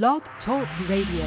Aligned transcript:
Blog 0.00 0.22
Talk 0.46 0.66
Radio. 0.88 1.26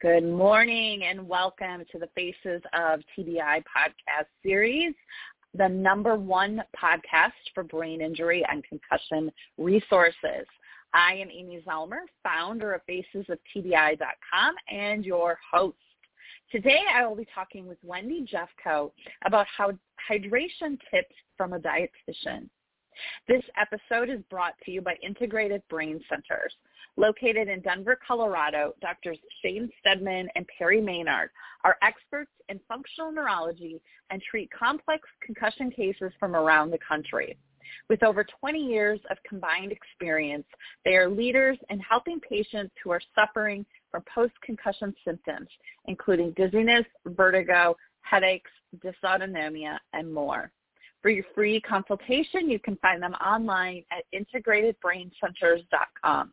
Good 0.00 0.22
morning 0.22 1.02
and 1.02 1.26
welcome 1.28 1.84
to 1.90 1.98
the 1.98 2.06
Faces 2.14 2.62
of 2.72 3.00
TBI 3.18 3.64
podcast 3.64 4.26
series, 4.44 4.94
the 5.54 5.68
number 5.68 6.14
one 6.14 6.62
podcast 6.80 7.32
for 7.52 7.64
brain 7.64 8.00
injury 8.00 8.46
and 8.48 8.62
concussion 8.62 9.32
resources. 9.58 10.46
I 10.94 11.14
am 11.14 11.30
Amy 11.32 11.64
Zellmer, 11.66 12.02
founder 12.22 12.72
of 12.72 12.82
FacesOfTBI.com 12.88 14.54
and 14.70 15.04
your 15.04 15.36
host. 15.52 15.78
Today 16.52 16.82
I 16.94 17.04
will 17.08 17.16
be 17.16 17.26
talking 17.34 17.66
with 17.66 17.78
Wendy 17.82 18.24
Jeffco 18.24 18.92
about 19.24 19.46
how 19.56 19.72
hydration 20.08 20.78
tips 20.92 21.16
from 21.36 21.54
a 21.54 21.58
dietitian. 21.58 22.48
This 23.28 23.42
episode 23.60 24.10
is 24.10 24.20
brought 24.30 24.54
to 24.64 24.70
you 24.70 24.80
by 24.80 24.96
Integrated 25.02 25.62
Brain 25.68 26.00
Centers. 26.08 26.52
Located 26.96 27.48
in 27.48 27.60
Denver, 27.60 27.98
Colorado, 28.06 28.74
Drs. 28.80 29.18
Shane 29.40 29.70
Steadman 29.80 30.28
and 30.34 30.46
Perry 30.58 30.80
Maynard 30.80 31.30
are 31.64 31.78
experts 31.82 32.30
in 32.48 32.60
functional 32.68 33.10
neurology 33.10 33.80
and 34.10 34.20
treat 34.22 34.50
complex 34.50 35.08
concussion 35.24 35.70
cases 35.70 36.12
from 36.20 36.36
around 36.36 36.70
the 36.70 36.78
country. 36.86 37.38
With 37.88 38.02
over 38.02 38.24
20 38.40 38.58
years 38.58 39.00
of 39.10 39.16
combined 39.26 39.72
experience, 39.72 40.46
they 40.84 40.96
are 40.96 41.08
leaders 41.08 41.56
in 41.70 41.80
helping 41.80 42.20
patients 42.20 42.74
who 42.82 42.90
are 42.90 43.00
suffering 43.14 43.64
from 43.90 44.02
post-concussion 44.14 44.94
symptoms, 45.04 45.48
including 45.86 46.32
dizziness, 46.32 46.84
vertigo, 47.06 47.76
headaches, 48.02 48.50
dysautonomia, 48.84 49.78
and 49.94 50.12
more. 50.12 50.50
For 51.02 51.10
your 51.10 51.24
free 51.34 51.60
consultation, 51.60 52.48
you 52.48 52.58
can 52.60 52.76
find 52.76 53.02
them 53.02 53.14
online 53.14 53.82
at 53.90 54.04
integratedbraincenters.com. 54.14 56.30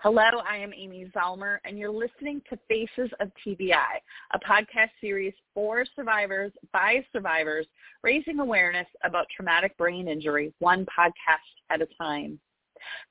Hello, 0.00 0.22
I 0.48 0.56
am 0.56 0.72
Amy 0.72 1.10
Zellmer, 1.14 1.58
and 1.64 1.76
you're 1.76 1.90
listening 1.90 2.40
to 2.48 2.56
Faces 2.68 3.10
of 3.18 3.32
TBI, 3.44 3.98
a 4.32 4.38
podcast 4.38 4.90
series 5.00 5.34
for 5.52 5.84
survivors 5.96 6.52
by 6.72 7.04
survivors, 7.12 7.66
raising 8.04 8.38
awareness 8.38 8.86
about 9.04 9.26
traumatic 9.34 9.76
brain 9.76 10.06
injury, 10.06 10.54
one 10.60 10.86
podcast 10.86 11.38
at 11.70 11.82
a 11.82 11.88
time. 12.00 12.38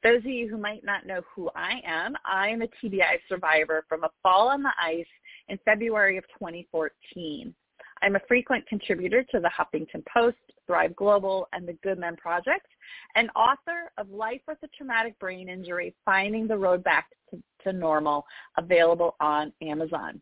Those 0.03 0.19
of 0.19 0.27
you 0.27 0.47
who 0.47 0.57
might 0.57 0.85
not 0.85 1.05
know 1.05 1.19
who 1.35 1.49
I 1.53 1.81
am, 1.85 2.15
I 2.25 2.47
am 2.47 2.61
a 2.61 2.67
TBI 2.67 3.19
survivor 3.27 3.83
from 3.89 4.05
a 4.05 4.09
fall 4.23 4.47
on 4.47 4.63
the 4.63 4.71
ice 4.81 5.05
in 5.49 5.59
February 5.65 6.15
of 6.17 6.23
2014. 6.39 7.53
I'm 8.01 8.15
a 8.15 8.21
frequent 8.27 8.67
contributor 8.67 9.23
to 9.31 9.39
the 9.39 9.49
Huffington 9.49 10.03
Post, 10.13 10.37
Thrive 10.65 10.95
Global, 10.95 11.47
and 11.53 11.67
the 11.67 11.73
Good 11.83 11.99
Men 11.99 12.15
Project, 12.15 12.67
and 13.15 13.29
author 13.35 13.91
of 13.97 14.09
Life 14.09 14.41
with 14.47 14.57
a 14.63 14.67
Traumatic 14.75 15.17
Brain 15.19 15.49
Injury, 15.49 15.95
Finding 16.05 16.47
the 16.47 16.57
Road 16.57 16.83
Back 16.83 17.07
to, 17.31 17.41
to 17.63 17.73
Normal, 17.73 18.25
available 18.57 19.15
on 19.19 19.51
Amazon. 19.61 20.21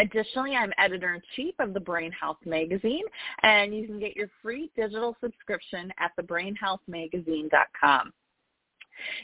Additionally, 0.00 0.54
I'm 0.54 0.72
editor-in-chief 0.78 1.54
of 1.58 1.74
the 1.74 1.80
Brain 1.80 2.12
Health 2.12 2.38
Magazine, 2.44 3.02
and 3.42 3.74
you 3.74 3.86
can 3.86 3.98
get 3.98 4.14
your 4.14 4.28
free 4.40 4.70
digital 4.76 5.16
subscription 5.20 5.92
at 5.98 6.12
thebrainhealthmagazine.com. 6.16 8.12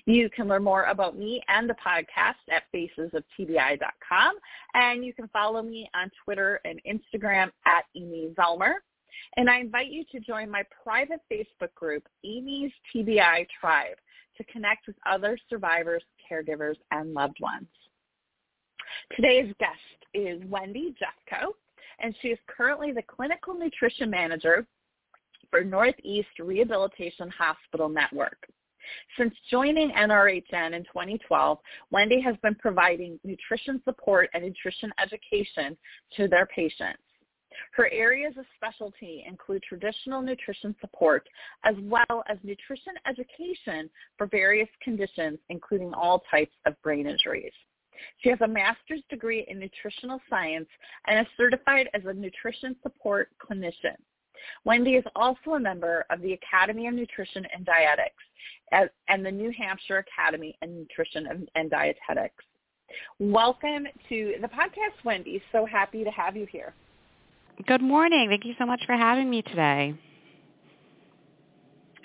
You 0.07 0.31
can 0.31 0.49
learn 0.49 0.65
more 0.65 0.85
about 0.85 1.19
me 1.19 1.43
and 1.49 1.69
the 1.69 1.75
podcast 1.75 2.35
at 2.51 2.65
facesoftbi.com, 2.75 4.35
and 4.75 5.05
you 5.05 5.13
can 5.13 5.29
follow 5.29 5.63
me 5.63 5.89
on 5.95 6.11
Twitter 6.25 6.61
and 6.65 6.81
Instagram 6.87 7.51
at 7.67 7.85
Amy 7.97 8.35
Zellmer. 8.39 8.75
And 9.37 9.49
I 9.49 9.61
invite 9.61 9.91
you 9.91 10.05
to 10.13 10.21
join 10.21 10.51
my 10.51 10.65
private 10.83 11.21
Facebook 11.31 11.73
group, 11.75 12.05
Amy's 12.25 12.73
TBI 12.95 13.47
Tribe, 13.61 13.97
to 14.37 14.45
connect 14.45 14.87
with 14.87 14.97
other 15.07 15.39
survivors, 15.49 16.03
caregivers, 16.31 16.77
and 16.91 17.15
loved 17.15 17.39
ones. 17.41 17.69
Today's 19.17 19.53
guest 19.59 19.79
is 20.15 20.43
Wendy 20.49 20.95
Jeffco, 21.01 21.49
and 22.01 22.15
she 22.21 22.29
is 22.29 22.39
currently 22.47 22.93
the 22.93 23.03
clinical 23.03 23.55
nutrition 23.55 24.11
manager 24.11 24.67
for 25.51 25.63
Northeast 25.63 26.39
Rehabilitation 26.41 27.31
Hospital 27.31 27.89
Network. 27.89 28.49
Since 29.19 29.35
joining 29.51 29.91
NRHN 29.91 30.75
in 30.75 30.85
2012, 30.85 31.59
Wendy 31.91 32.21
has 32.21 32.37
been 32.43 32.55
providing 32.55 33.19
nutrition 33.25 33.81
support 33.85 34.31
and 34.35 34.45
nutrition 34.45 34.93
education 35.01 35.77
to 36.17 36.29
their 36.29 36.47
patients. 36.47 37.01
Her 37.73 37.89
areas 37.93 38.35
of 38.37 38.47
specialty 38.57 39.25
include 39.27 39.63
traditional 39.63 40.21
nutrition 40.23 40.75
support 40.81 41.29
as 41.65 41.77
well 41.83 42.25
as 42.29 42.39
nutrition 42.43 42.95
education 43.07 43.89
for 44.19 44.27
various 44.27 44.69
conditions, 44.83 45.39
including 45.49 45.95
all 45.95 46.25
types 46.31 46.55
of 46.67 46.81
brain 46.83 47.07
injuries. 47.07 47.53
She 48.19 48.29
has 48.29 48.41
a 48.41 48.49
master's 48.49 49.03
degree 49.09 49.45
in 49.49 49.59
nutritional 49.59 50.21
science 50.29 50.69
and 51.07 51.21
is 51.21 51.33
certified 51.37 51.89
as 51.95 52.05
a 52.07 52.13
nutrition 52.13 52.77
support 52.83 53.31
clinician. 53.39 53.97
Wendy 54.65 54.93
is 54.93 55.05
also 55.17 55.53
a 55.53 55.61
member 55.61 56.05
of 56.11 56.21
the 56.21 56.33
Academy 56.33 56.87
of 56.87 56.95
Nutrition 56.95 57.47
and 57.55 57.67
Dietetics 57.67 58.91
and 59.09 59.25
the 59.25 59.31
New 59.31 59.53
Hampshire 59.57 59.99
Academy 59.99 60.57
of 60.63 60.71
Nutrition 60.71 61.47
and 61.55 61.71
Dietetics. 61.71 62.45
Welcome 63.19 63.87
to 64.09 64.35
the 64.41 64.49
podcast, 64.49 65.05
Wendy. 65.05 65.43
So 65.53 65.67
happy 65.67 66.05
to 66.05 66.11
have 66.11 66.37
you 66.37 66.47
here. 66.47 66.75
Good 67.67 67.83
morning. 67.83 68.29
Thank 68.29 68.45
you 68.45 68.55
so 68.59 68.67
much 68.67 68.83
for 68.87 68.95
having 68.95 69.31
me 69.31 69.43
today. 69.43 69.95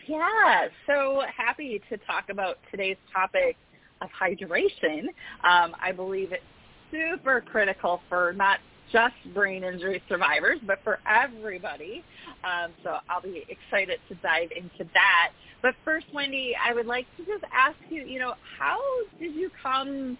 Yeah, 0.07 0.67
so 0.88 1.21
happy 1.35 1.81
to 1.89 1.97
talk 1.97 2.29
about 2.29 2.57
today's 2.71 2.97
topic 3.13 3.57
of 4.01 4.09
hydration. 4.09 5.06
Um, 5.44 5.75
I 5.81 5.91
believe 5.95 6.31
it's 6.31 6.44
super 6.91 7.41
critical 7.41 8.01
for 8.09 8.33
not 8.33 8.59
just 8.91 9.16
brain 9.33 9.63
injury 9.63 10.01
survivors, 10.07 10.59
but 10.66 10.79
for 10.83 11.00
everybody. 11.07 12.03
Um, 12.44 12.72
so 12.83 12.97
I'll 13.09 13.22
be 13.22 13.45
excited 13.50 14.00
to 14.09 14.16
dive 14.16 14.50
into 14.55 14.89
that. 14.94 15.31
But 15.61 15.75
first, 15.83 16.05
Wendy, 16.13 16.55
I 16.55 16.73
would 16.73 16.85
like 16.85 17.05
to 17.17 17.25
just 17.25 17.44
ask 17.53 17.77
you, 17.89 18.03
you 18.03 18.19
know, 18.19 18.33
how 18.57 18.79
did 19.19 19.35
you 19.35 19.50
come 19.61 20.17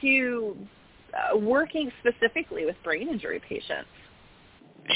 to 0.00 0.56
uh, 1.14 1.36
working 1.36 1.90
specifically 2.00 2.64
with 2.64 2.76
brain 2.82 3.08
injury 3.08 3.40
patients? 3.48 3.88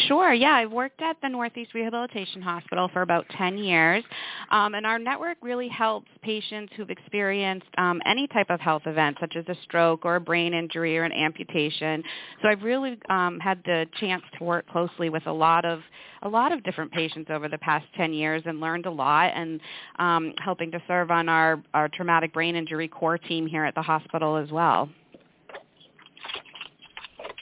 Sure. 0.09 0.33
Yeah, 0.33 0.53
I've 0.55 0.73
worked 0.73 1.01
at 1.01 1.17
the 1.23 1.29
Northeast 1.29 1.73
Rehabilitation 1.73 2.43
Hospital 2.43 2.91
for 2.93 3.03
about 3.03 3.25
10 3.39 3.57
years, 3.57 4.03
um, 4.51 4.75
and 4.75 4.85
our 4.85 4.99
network 4.99 5.39
really 5.43 5.69
helps 5.69 6.09
patients 6.23 6.73
who've 6.77 6.91
experienced 6.91 7.69
um, 7.79 8.03
any 8.05 8.27
type 8.29 8.51
of 8.51 8.61
health 8.61 8.83
event, 8.87 9.17
such 9.21 9.37
as 9.37 9.45
a 9.49 9.55
stroke 9.63 10.05
or 10.05 10.17
a 10.17 10.21
brain 10.21 10.55
injury 10.55 10.99
or 10.99 11.05
an 11.05 11.13
amputation. 11.13 12.03
So 12.43 12.49
I've 12.49 12.63
really 12.63 12.99
um, 13.09 13.39
had 13.39 13.63
the 13.65 13.87
chance 14.01 14.25
to 14.39 14.45
work 14.45 14.67
closely 14.69 15.09
with 15.09 15.27
a 15.27 15.33
lot 15.33 15.65
of 15.65 15.81
a 16.23 16.29
lot 16.29 16.51
of 16.51 16.65
different 16.65 16.91
patients 16.91 17.31
over 17.31 17.49
the 17.49 17.59
past 17.59 17.87
10 17.97 18.13
years 18.13 18.43
and 18.47 18.59
learned 18.59 18.87
a 18.87 18.91
lot 18.91 19.31
and 19.35 19.61
um, 20.01 20.33
helping 20.43 20.73
to 20.73 20.83
serve 20.89 21.13
on 21.13 21.29
our, 21.29 21.63
our 21.75 21.89
traumatic 21.89 22.33
brain 22.33 22.57
injury 22.57 22.89
core 22.89 23.19
team 23.19 23.47
here 23.47 23.65
at 23.65 23.75
the 23.77 23.83
hospital 23.83 24.37
as 24.37 24.51
well. 24.51 24.89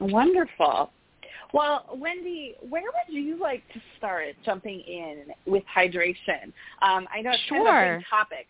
Wonderful. 0.00 0.90
Well, 1.54 1.86
Wendy, 1.94 2.56
where 2.68 2.82
would 2.82 3.14
you 3.14 3.38
like 3.40 3.62
to 3.74 3.80
start 3.96 4.34
jumping 4.44 4.80
in 4.80 5.26
with 5.46 5.62
hydration? 5.74 6.52
Um, 6.82 7.06
I 7.14 7.22
know 7.22 7.30
it's 7.30 7.42
sure. 7.48 7.64
kind 7.64 7.90
of 7.90 7.94
a 7.94 7.98
big 7.98 8.06
topic. 8.10 8.46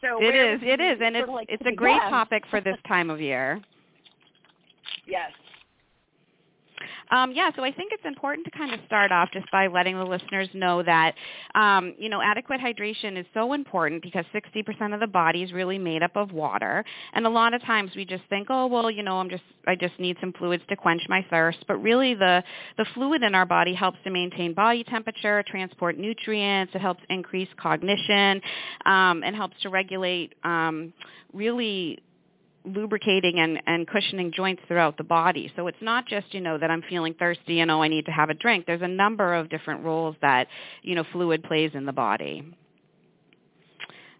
So 0.00 0.20
it 0.20 0.34
is, 0.34 0.60
it 0.64 0.80
is, 0.80 0.98
and 1.00 1.16
it's 1.16 1.28
like 1.28 1.46
it's 1.48 1.62
a 1.64 1.72
great 1.72 2.00
topic 2.10 2.42
for 2.50 2.60
this 2.60 2.76
time 2.86 3.08
of 3.08 3.20
year. 3.20 3.60
Yes. 5.04 5.32
Um, 7.12 7.32
yeah, 7.32 7.50
so 7.54 7.62
I 7.62 7.70
think 7.70 7.92
it's 7.92 8.04
important 8.06 8.46
to 8.46 8.50
kind 8.50 8.72
of 8.72 8.80
start 8.86 9.12
off 9.12 9.30
just 9.32 9.50
by 9.52 9.66
letting 9.66 9.98
the 9.98 10.04
listeners 10.04 10.48
know 10.54 10.82
that, 10.82 11.14
um, 11.54 11.94
you 11.98 12.08
know, 12.08 12.22
adequate 12.22 12.58
hydration 12.58 13.18
is 13.18 13.26
so 13.34 13.52
important 13.52 14.02
because 14.02 14.24
60% 14.34 14.94
of 14.94 15.00
the 15.00 15.06
body 15.06 15.42
is 15.42 15.52
really 15.52 15.78
made 15.78 16.02
up 16.02 16.16
of 16.16 16.32
water. 16.32 16.84
And 17.12 17.26
a 17.26 17.30
lot 17.30 17.52
of 17.52 17.62
times 17.62 17.90
we 17.94 18.06
just 18.06 18.22
think, 18.30 18.46
oh, 18.48 18.66
well, 18.66 18.90
you 18.90 19.02
know, 19.02 19.18
I'm 19.18 19.28
just, 19.28 19.42
I 19.66 19.76
just 19.76 19.98
need 20.00 20.16
some 20.20 20.32
fluids 20.32 20.62
to 20.70 20.76
quench 20.76 21.02
my 21.08 21.24
thirst. 21.28 21.58
But 21.68 21.82
really 21.82 22.14
the, 22.14 22.42
the 22.78 22.86
fluid 22.94 23.22
in 23.22 23.34
our 23.34 23.46
body 23.46 23.74
helps 23.74 23.98
to 24.04 24.10
maintain 24.10 24.54
body 24.54 24.82
temperature, 24.82 25.44
transport 25.46 25.98
nutrients. 25.98 26.74
It 26.74 26.80
helps 26.80 27.02
increase 27.10 27.48
cognition, 27.60 28.40
um, 28.86 29.22
and 29.22 29.36
helps 29.36 29.60
to 29.62 29.68
regulate 29.68 30.34
um, 30.44 30.94
really 31.34 31.98
lubricating 32.64 33.40
and, 33.40 33.60
and 33.66 33.86
cushioning 33.88 34.32
joints 34.32 34.62
throughout 34.68 34.96
the 34.96 35.04
body. 35.04 35.52
So 35.56 35.66
it's 35.66 35.82
not 35.82 36.06
just, 36.06 36.32
you 36.32 36.40
know, 36.40 36.58
that 36.58 36.70
I'm 36.70 36.82
feeling 36.88 37.14
thirsty 37.14 37.60
and 37.60 37.70
oh 37.70 37.82
I 37.82 37.88
need 37.88 38.06
to 38.06 38.12
have 38.12 38.30
a 38.30 38.34
drink. 38.34 38.66
There's 38.66 38.82
a 38.82 38.88
number 38.88 39.34
of 39.34 39.48
different 39.48 39.84
roles 39.84 40.16
that, 40.22 40.48
you 40.82 40.94
know, 40.94 41.04
fluid 41.12 41.42
plays 41.44 41.72
in 41.74 41.86
the 41.86 41.92
body. 41.92 42.54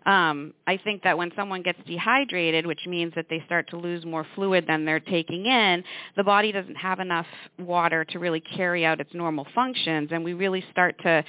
um, 0.06 0.52
I 0.66 0.78
think 0.78 1.02
that 1.04 1.16
when 1.16 1.30
someone 1.36 1.62
gets 1.62 1.78
dehydrated, 1.86 2.66
which 2.66 2.80
means 2.86 3.12
that 3.14 3.26
they 3.30 3.42
start 3.46 3.68
to 3.70 3.76
lose 3.76 4.04
more 4.04 4.26
fluid 4.34 4.64
than 4.66 4.84
they're 4.84 5.00
taking 5.00 5.46
in, 5.46 5.84
the 6.16 6.24
body 6.24 6.50
doesn't 6.50 6.74
have 6.74 6.98
enough 7.00 7.26
water 7.58 8.04
to 8.06 8.18
really 8.18 8.40
carry 8.40 8.84
out 8.84 9.00
its 9.00 9.14
normal 9.14 9.46
functions, 9.54 10.08
and 10.12 10.24
we 10.24 10.34
really 10.34 10.64
start 10.70 10.96
to 11.02 11.24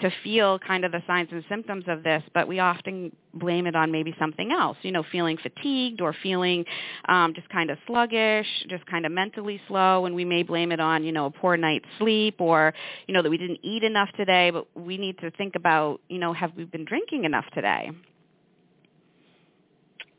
to 0.00 0.10
feel 0.22 0.58
kind 0.58 0.84
of 0.84 0.92
the 0.92 1.02
signs 1.06 1.28
and 1.32 1.42
symptoms 1.48 1.84
of 1.88 2.02
this. 2.02 2.22
But 2.34 2.48
we 2.48 2.58
often 2.58 3.14
blame 3.38 3.66
it 3.66 3.76
on 3.76 3.90
maybe 3.92 4.14
something 4.18 4.52
else, 4.52 4.76
you 4.82 4.92
know, 4.92 5.04
feeling 5.12 5.36
fatigued 5.38 6.00
or 6.00 6.14
feeling 6.22 6.64
um, 7.08 7.34
just 7.34 7.48
kind 7.50 7.70
of 7.70 7.78
sluggish, 7.86 8.46
just 8.68 8.84
kind 8.86 9.06
of 9.06 9.12
mentally 9.12 9.60
slow, 9.68 10.06
and 10.06 10.14
we 10.14 10.24
may 10.24 10.42
blame 10.42 10.72
it 10.72 10.80
on, 10.80 11.04
you 11.04 11.12
know, 11.12 11.26
a 11.26 11.30
poor 11.30 11.56
night's 11.56 11.86
sleep 11.98 12.40
or, 12.40 12.74
you 13.06 13.14
know, 13.14 13.22
that 13.22 13.30
we 13.30 13.38
didn't 13.38 13.60
eat 13.62 13.82
enough 13.84 14.08
today. 14.16 14.50
But 14.50 14.66
we 14.74 14.96
need 14.98 15.18
to 15.18 15.30
think 15.32 15.54
about, 15.56 16.00
you 16.08 16.18
know, 16.18 16.32
have 16.32 16.52
we 16.56 16.64
been 16.64 16.84
drinking 16.84 17.24
enough 17.24 17.46
today? 17.54 17.90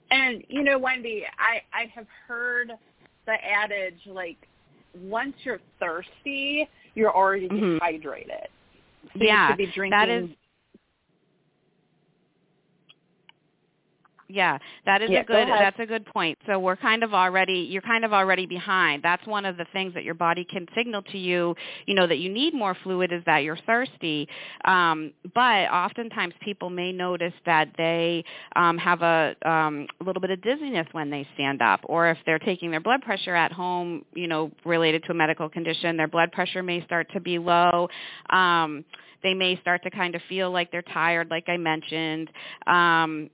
And 0.09 0.43
you 0.47 0.63
know, 0.63 0.77
Wendy, 0.77 1.25
I 1.37 1.61
I 1.77 1.87
have 1.93 2.07
heard 2.27 2.71
the 3.25 3.33
adage 3.43 3.99
like 4.05 4.37
once 5.01 5.35
you're 5.43 5.59
thirsty, 5.79 6.67
you're 6.95 7.13
already 7.15 7.49
Mhm. 7.49 7.79
dehydrated. 7.79 8.47
So 9.17 9.23
Yeah, 9.23 9.49
you 9.49 9.53
should 9.53 9.57
be 9.57 9.65
drinking. 9.67 9.91
that 9.91 10.09
is 10.09 10.29
Yeah, 14.29 14.57
that 14.85 15.01
is 15.01 15.09
Yeah, 15.09 15.21
a 15.21 15.24
good 15.24 15.47
ahead. 15.47 15.62
that's 15.62 15.79
a 15.79 15.85
good 15.85 16.06
point. 16.06 16.38
So 16.47 16.59
we're 16.59 16.75
kind 16.75 17.03
of 17.03 17.13
already 17.13 17.59
you're 17.59 17.81
kind 17.81 18.03
of 18.03 18.12
already 18.12 18.45
behind. 18.45 19.01
That's 19.03 19.25
one 19.25 19.45
of 19.45 19.56
the 19.57 19.65
things 19.71 19.94
that 19.94 20.03
your 20.03 20.15
body 20.15 20.44
can 20.44 20.68
signal 20.75 21.01
to 21.03 21.18
you, 21.18 21.56
you 21.85 21.94
know, 21.95 22.06
that 22.07 22.18
you 22.18 22.29
need 22.29 22.53
more 22.53 22.75
fluid 22.83 23.13
is 23.13 23.24
that 23.25 23.39
you're 23.44 23.57
thirsty. 23.65 24.27
Um, 24.65 25.13
but 25.33 25.69
oftentimes 25.71 26.33
people 26.41 26.69
may 26.69 26.91
notice 26.91 27.33
that 27.45 27.69
they 27.77 28.24
um, 28.56 28.77
have 28.77 29.01
a, 29.01 29.35
um, 29.45 29.88
a 30.01 30.03
little 30.03 30.21
bit 30.21 30.31
of 30.31 30.41
dizziness 30.41 30.88
when 30.91 31.09
they 31.09 31.25
stand 31.35 31.62
up, 31.62 31.79
or 31.85 32.09
if 32.09 32.18
they're 32.25 32.39
taking 32.39 32.69
their 32.69 32.81
blood 32.81 33.01
pressure 33.01 33.35
at 33.35 33.51
home, 33.53 34.03
you 34.13 34.27
know, 34.27 34.51
related 34.65 35.03
to 35.06 35.12
a 35.12 35.15
medical 35.15 35.47
condition, 35.50 35.95
their 35.95 36.07
blood 36.07 36.31
pressure 36.33 36.62
may 36.62 36.83
start 36.83 37.07
to 37.13 37.21
be 37.21 37.39
low. 37.39 37.88
Um, 38.29 38.83
they 39.24 39.33
may 39.33 39.59
start 39.62 39.83
to 39.83 39.89
kind 39.89 40.15
of 40.15 40.21
feel 40.29 40.51
like 40.51 40.71
they're 40.71 40.81
tired, 40.83 41.29
like 41.29 41.50
I 41.50 41.57
mentioned. 41.57 42.29
Um, 42.68 43.29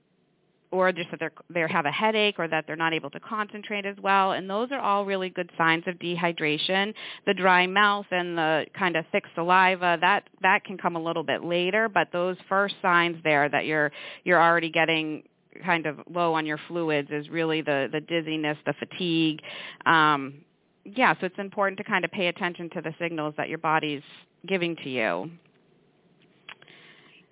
or 0.73 0.91
just 0.91 1.09
that 1.11 1.31
they 1.53 1.63
have 1.69 1.85
a 1.85 1.91
headache 1.91 2.35
or 2.39 2.47
that 2.47 2.65
they're 2.65 2.75
not 2.75 2.93
able 2.93 3.11
to 3.11 3.19
concentrate 3.19 3.85
as 3.85 3.95
well. 4.01 4.31
And 4.31 4.49
those 4.49 4.69
are 4.71 4.79
all 4.79 5.05
really 5.05 5.29
good 5.29 5.51
signs 5.55 5.83
of 5.85 5.95
dehydration. 5.99 6.93
The 7.27 7.35
dry 7.35 7.67
mouth 7.67 8.07
and 8.09 8.35
the 8.35 8.65
kind 8.77 8.95
of 8.95 9.05
thick 9.11 9.23
saliva 9.35 9.99
that 10.01 10.23
that 10.41 10.65
can 10.65 10.77
come 10.77 10.95
a 10.95 11.01
little 11.01 11.23
bit 11.23 11.43
later 11.43 11.87
but 11.87 12.07
those 12.11 12.35
first 12.49 12.73
signs 12.81 13.17
there 13.23 13.47
that 13.49 13.65
you're 13.65 13.91
you're 14.23 14.41
already 14.41 14.71
getting 14.71 15.23
kind 15.63 15.85
of 15.85 15.99
low 16.09 16.33
on 16.33 16.45
your 16.47 16.59
fluids 16.67 17.09
is 17.11 17.29
really 17.29 17.61
the 17.61 17.87
the 17.91 18.01
dizziness 18.01 18.57
the 18.65 18.73
fatigue. 18.73 19.39
Um 19.85 20.33
yeah 20.85 21.13
so 21.19 21.27
it's 21.27 21.37
important 21.37 21.77
to 21.77 21.83
kind 21.83 22.03
of 22.03 22.09
pay 22.11 22.27
attention 22.27 22.69
to 22.71 22.81
the 22.81 22.93
signals 22.99 23.35
that 23.37 23.47
your 23.47 23.59
body's 23.59 24.01
giving 24.47 24.75
to 24.77 24.89
you. 24.89 25.29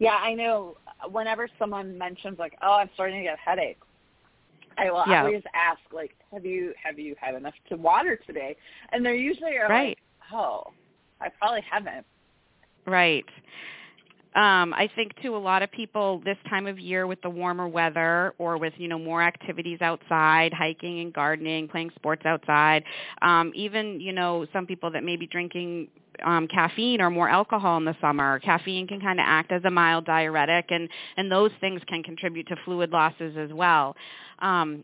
Yeah, 0.01 0.15
I 0.15 0.33
know. 0.33 0.77
Whenever 1.09 1.47
someone 1.57 1.97
mentions 1.97 2.37
like, 2.39 2.55
"Oh, 2.61 2.73
I'm 2.73 2.89
starting 2.93 3.17
to 3.17 3.23
get 3.23 3.35
a 3.35 3.49
headache," 3.49 3.79
I 4.77 4.91
will 4.91 5.03
Yeah. 5.07 5.23
always 5.23 5.43
ask 5.53 5.79
like, 5.91 6.15
"Have 6.31 6.45
you 6.45 6.73
have 6.81 6.99
you 6.99 7.15
had 7.19 7.35
enough 7.35 7.55
to 7.69 7.75
water 7.77 8.17
today?" 8.27 8.55
And 8.91 9.05
they're 9.05 9.15
usually 9.15 9.57
are 9.57 9.69
Right. 9.69 9.97
like, 9.97 10.33
"Oh, 10.33 10.73
I 11.19 11.29
probably 11.29 11.61
haven't." 11.61 12.05
Right. 12.85 13.25
Um, 14.33 14.73
I 14.73 14.87
think 14.95 15.13
too 15.21 15.35
a 15.35 15.37
lot 15.37 15.61
of 15.61 15.69
people 15.71 16.19
this 16.23 16.37
time 16.49 16.65
of 16.65 16.79
year 16.79 17.05
with 17.05 17.21
the 17.21 17.29
warmer 17.29 17.67
weather 17.67 18.33
or 18.37 18.57
with, 18.57 18.73
you 18.77 18.87
know, 18.87 18.97
more 18.97 19.21
activities 19.21 19.81
outside, 19.81 20.53
hiking 20.53 21.01
and 21.01 21.11
gardening, 21.11 21.67
playing 21.67 21.89
sports 21.95 22.25
outside, 22.25 22.85
um, 23.21 23.51
even, 23.53 23.99
you 23.99 24.13
know, 24.13 24.45
some 24.53 24.65
people 24.65 24.89
that 24.91 25.03
may 25.03 25.17
be 25.17 25.27
drinking 25.27 25.89
um, 26.23 26.47
caffeine 26.47 27.01
or 27.01 27.09
more 27.09 27.29
alcohol 27.29 27.77
in 27.77 27.85
the 27.85 27.95
summer. 28.01 28.39
Caffeine 28.39 28.87
can 28.87 28.99
kind 28.99 29.19
of 29.19 29.25
act 29.27 29.51
as 29.51 29.63
a 29.65 29.71
mild 29.71 30.05
diuretic 30.05 30.65
and, 30.69 30.89
and 31.17 31.31
those 31.31 31.51
things 31.59 31.81
can 31.87 32.03
contribute 32.03 32.47
to 32.47 32.55
fluid 32.65 32.91
losses 32.91 33.35
as 33.37 33.51
well. 33.53 33.95
Um, 34.39 34.83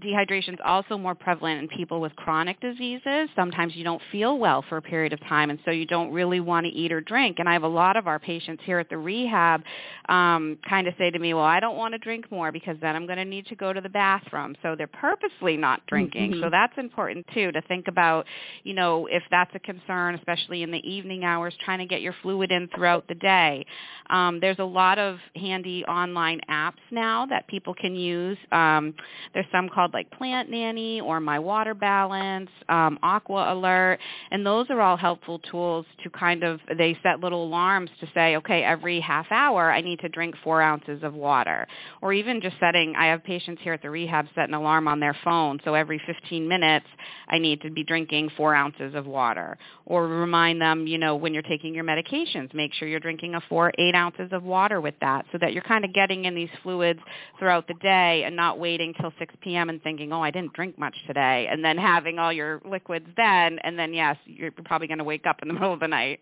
dehydration 0.00 0.54
is 0.54 0.58
also 0.64 0.98
more 0.98 1.14
prevalent 1.14 1.60
in 1.62 1.68
people 1.68 2.00
with 2.00 2.14
chronic 2.16 2.60
diseases. 2.60 3.28
Sometimes 3.36 3.76
you 3.76 3.84
don't 3.84 4.02
feel 4.10 4.36
well 4.38 4.64
for 4.68 4.78
a 4.78 4.82
period 4.82 5.12
of 5.12 5.20
time, 5.20 5.48
and 5.50 5.60
so 5.64 5.70
you 5.70 5.86
don't 5.86 6.12
really 6.12 6.40
want 6.40 6.66
to 6.66 6.72
eat 6.72 6.90
or 6.90 7.00
drink. 7.00 7.38
And 7.38 7.48
I 7.48 7.52
have 7.52 7.62
a 7.62 7.68
lot 7.68 7.96
of 7.96 8.08
our 8.08 8.18
patients 8.18 8.62
here 8.66 8.80
at 8.80 8.90
the 8.90 8.98
rehab 8.98 9.62
um, 10.08 10.58
kind 10.68 10.88
of 10.88 10.94
say 10.98 11.10
to 11.10 11.18
me, 11.18 11.34
well, 11.34 11.44
I 11.44 11.60
don't 11.60 11.76
want 11.76 11.94
to 11.94 11.98
drink 11.98 12.30
more 12.32 12.50
because 12.50 12.76
then 12.80 12.96
I'm 12.96 13.06
going 13.06 13.18
to 13.18 13.24
need 13.24 13.46
to 13.46 13.54
go 13.54 13.72
to 13.72 13.80
the 13.80 13.88
bathroom. 13.88 14.56
So 14.62 14.74
they're 14.76 14.88
purposely 14.88 15.56
not 15.56 15.86
drinking. 15.86 16.32
Mhm. 16.32 16.40
So 16.40 16.50
that's 16.50 16.76
important 16.78 17.26
too 17.32 17.52
to 17.52 17.62
think 17.62 17.86
about, 17.86 18.26
you 18.64 18.74
know, 18.74 19.06
if 19.06 19.22
that's 19.30 19.54
a 19.54 19.60
concern, 19.60 20.16
especially 20.16 20.62
in 20.64 20.72
the 20.72 20.84
evening 20.88 21.24
hours, 21.24 21.54
trying 21.64 21.78
to 21.78 21.86
get 21.86 22.00
your 22.00 22.14
fluid 22.22 22.50
in 22.50 22.68
throughout 22.74 23.06
the 23.06 23.14
day. 23.14 23.64
Um, 24.10 24.40
there's 24.40 24.58
a 24.58 24.64
lot 24.64 24.98
of 24.98 25.18
handy 25.36 25.84
online 25.84 26.40
apps 26.50 26.82
now 26.90 27.26
that 27.26 27.46
people 27.46 27.74
can 27.74 27.94
use. 27.94 28.38
Um, 28.50 28.94
there's 29.32 29.46
some 29.52 29.68
called 29.76 29.92
like 29.92 30.10
Plant 30.12 30.50
Nanny 30.50 31.02
or 31.02 31.20
My 31.20 31.38
Water 31.38 31.74
Balance, 31.74 32.48
um, 32.70 32.98
Aqua 33.02 33.52
Alert, 33.52 33.98
and 34.30 34.44
those 34.44 34.66
are 34.70 34.80
all 34.80 34.96
helpful 34.96 35.38
tools 35.50 35.84
to 36.02 36.08
kind 36.08 36.42
of 36.42 36.60
they 36.78 36.98
set 37.02 37.20
little 37.20 37.44
alarms 37.44 37.90
to 38.00 38.08
say, 38.14 38.38
okay, 38.38 38.64
every 38.64 39.00
half 39.00 39.26
hour 39.30 39.70
I 39.70 39.82
need 39.82 40.00
to 40.00 40.08
drink 40.08 40.34
four 40.42 40.62
ounces 40.62 41.02
of 41.02 41.12
water, 41.12 41.68
or 42.00 42.14
even 42.14 42.40
just 42.40 42.56
setting. 42.58 42.94
I 42.96 43.08
have 43.08 43.22
patients 43.22 43.60
here 43.62 43.74
at 43.74 43.82
the 43.82 43.90
rehab 43.90 44.26
set 44.34 44.48
an 44.48 44.54
alarm 44.54 44.88
on 44.88 44.98
their 44.98 45.16
phone, 45.22 45.60
so 45.62 45.74
every 45.74 46.00
15 46.06 46.48
minutes 46.48 46.86
I 47.28 47.38
need 47.38 47.60
to 47.60 47.70
be 47.70 47.84
drinking 47.84 48.30
four 48.34 48.54
ounces 48.54 48.94
of 48.94 49.04
water, 49.04 49.58
or 49.84 50.08
remind 50.08 50.58
them, 50.58 50.86
you 50.86 50.96
know, 50.96 51.16
when 51.16 51.34
you're 51.34 51.42
taking 51.42 51.74
your 51.74 51.84
medications, 51.84 52.54
make 52.54 52.72
sure 52.72 52.88
you're 52.88 52.98
drinking 52.98 53.34
a 53.34 53.42
four 53.42 53.72
eight 53.76 53.94
ounces 53.94 54.30
of 54.32 54.42
water 54.42 54.80
with 54.80 54.94
that, 55.02 55.26
so 55.32 55.38
that 55.38 55.52
you're 55.52 55.62
kind 55.62 55.84
of 55.84 55.92
getting 55.92 56.24
in 56.24 56.34
these 56.34 56.48
fluids 56.62 57.00
throughout 57.38 57.68
the 57.68 57.74
day 57.74 58.22
and 58.24 58.34
not 58.34 58.58
waiting 58.58 58.94
till 58.98 59.12
6 59.18 59.34
p.m. 59.42 59.65
and 59.68 59.82
thinking, 59.82 60.12
oh, 60.12 60.22
I 60.22 60.30
didn't 60.30 60.52
drink 60.54 60.78
much 60.78 60.94
today, 61.06 61.48
and 61.50 61.64
then 61.64 61.76
having 61.76 62.18
all 62.18 62.32
your 62.32 62.60
liquids 62.64 63.06
then, 63.16 63.58
and 63.64 63.78
then 63.78 63.92
yes, 63.94 64.16
you're 64.24 64.52
probably 64.64 64.86
going 64.88 64.98
to 64.98 65.04
wake 65.04 65.26
up 65.26 65.40
in 65.42 65.48
the 65.48 65.54
middle 65.58 65.72
of 65.72 65.80
the 65.80 65.88
night. 65.88 66.20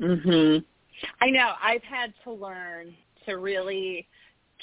Mhm. 0.00 0.64
I 1.20 1.30
know. 1.30 1.52
I've 1.62 1.82
had 1.82 2.12
to 2.24 2.32
learn 2.32 2.94
to 3.26 3.36
really 3.36 4.08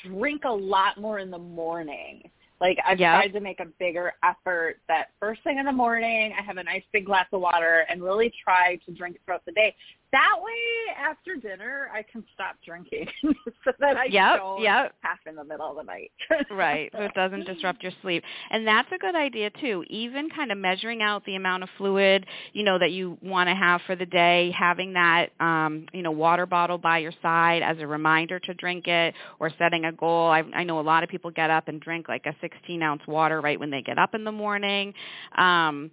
drink 0.03 0.43
a 0.45 0.51
lot 0.51 0.99
more 0.99 1.19
in 1.19 1.31
the 1.31 1.37
morning. 1.37 2.29
Like 2.59 2.77
I've 2.85 2.99
Yeah. 2.99 3.13
tried 3.19 3.33
to 3.33 3.39
make 3.39 3.59
a 3.59 3.65
bigger 3.79 4.13
effort 4.23 4.77
that 4.87 5.09
first 5.19 5.43
thing 5.43 5.57
in 5.59 5.65
the 5.65 5.71
morning 5.71 6.33
I 6.37 6.41
have 6.41 6.57
a 6.57 6.63
nice 6.63 6.83
big 6.91 7.05
glass 7.05 7.27
of 7.31 7.41
water 7.41 7.85
and 7.89 8.03
really 8.03 8.31
try 8.43 8.77
to 8.85 8.91
drink 8.93 9.15
it 9.15 9.21
throughout 9.25 9.45
the 9.45 9.51
day. 9.51 9.75
That 10.17 10.37
way 10.41 10.95
after 10.97 11.35
dinner 11.35 11.89
I 11.93 12.01
can 12.11 12.23
stop 12.33 12.55
drinking 12.65 13.07
so 13.63 13.71
that 13.79 13.97
I 13.97 14.05
Yep, 14.05 14.37
don't 14.37 14.61
yep. 14.63 14.95
have 15.01 15.17
in 15.27 15.35
the 15.35 15.43
middle 15.43 15.69
of 15.69 15.77
the 15.77 15.83
night. 15.83 16.11
right 16.51 16.89
so 16.93 17.01
it 17.03 17.13
doesn't 17.13 17.45
disrupt 17.45 17.83
your 17.83 17.91
sleep 18.01 18.23
and 18.49 18.65
that's 18.65 18.87
a 18.91 18.97
good 18.97 19.15
idea 19.15 19.49
too 19.61 19.83
even 19.89 20.29
kind 20.29 20.51
of 20.51 20.57
measuring 20.57 21.01
out 21.03 21.23
the 21.25 21.35
amount 21.35 21.61
of 21.61 21.69
fluid 21.77 22.25
you 22.53 22.63
know 22.63 22.79
that 22.79 22.91
you 22.91 23.17
want 23.21 23.47
to 23.47 23.53
have 23.55 23.79
for 23.85 23.95
the 23.95 24.05
day 24.07 24.51
having 24.57 24.93
that 24.93 25.27
um 25.39 25.85
you 25.93 26.01
know 26.01 26.11
water 26.11 26.45
bottle 26.47 26.77
by 26.79 26.97
your 26.97 27.13
side 27.21 27.61
as 27.61 27.77
a 27.79 27.85
reminder 27.87 28.39
to 28.39 28.53
drink 28.55 28.87
it 28.87 29.13
or 29.39 29.51
setting 29.59 29.85
a 29.85 29.91
goal 29.91 30.29
i 30.29 30.41
i 30.55 30.63
know 30.63 30.79
a 30.79 30.81
lot 30.81 31.03
of 31.03 31.09
people 31.09 31.29
get 31.31 31.49
up 31.51 31.67
and 31.67 31.79
drink 31.81 32.07
like 32.09 32.25
a 32.25 32.35
16 32.41 32.81
ounce 32.81 33.01
water 33.07 33.39
right 33.41 33.59
when 33.59 33.69
they 33.69 33.81
get 33.83 33.99
up 33.99 34.15
in 34.15 34.23
the 34.23 34.31
morning 34.31 34.93
um 35.37 35.91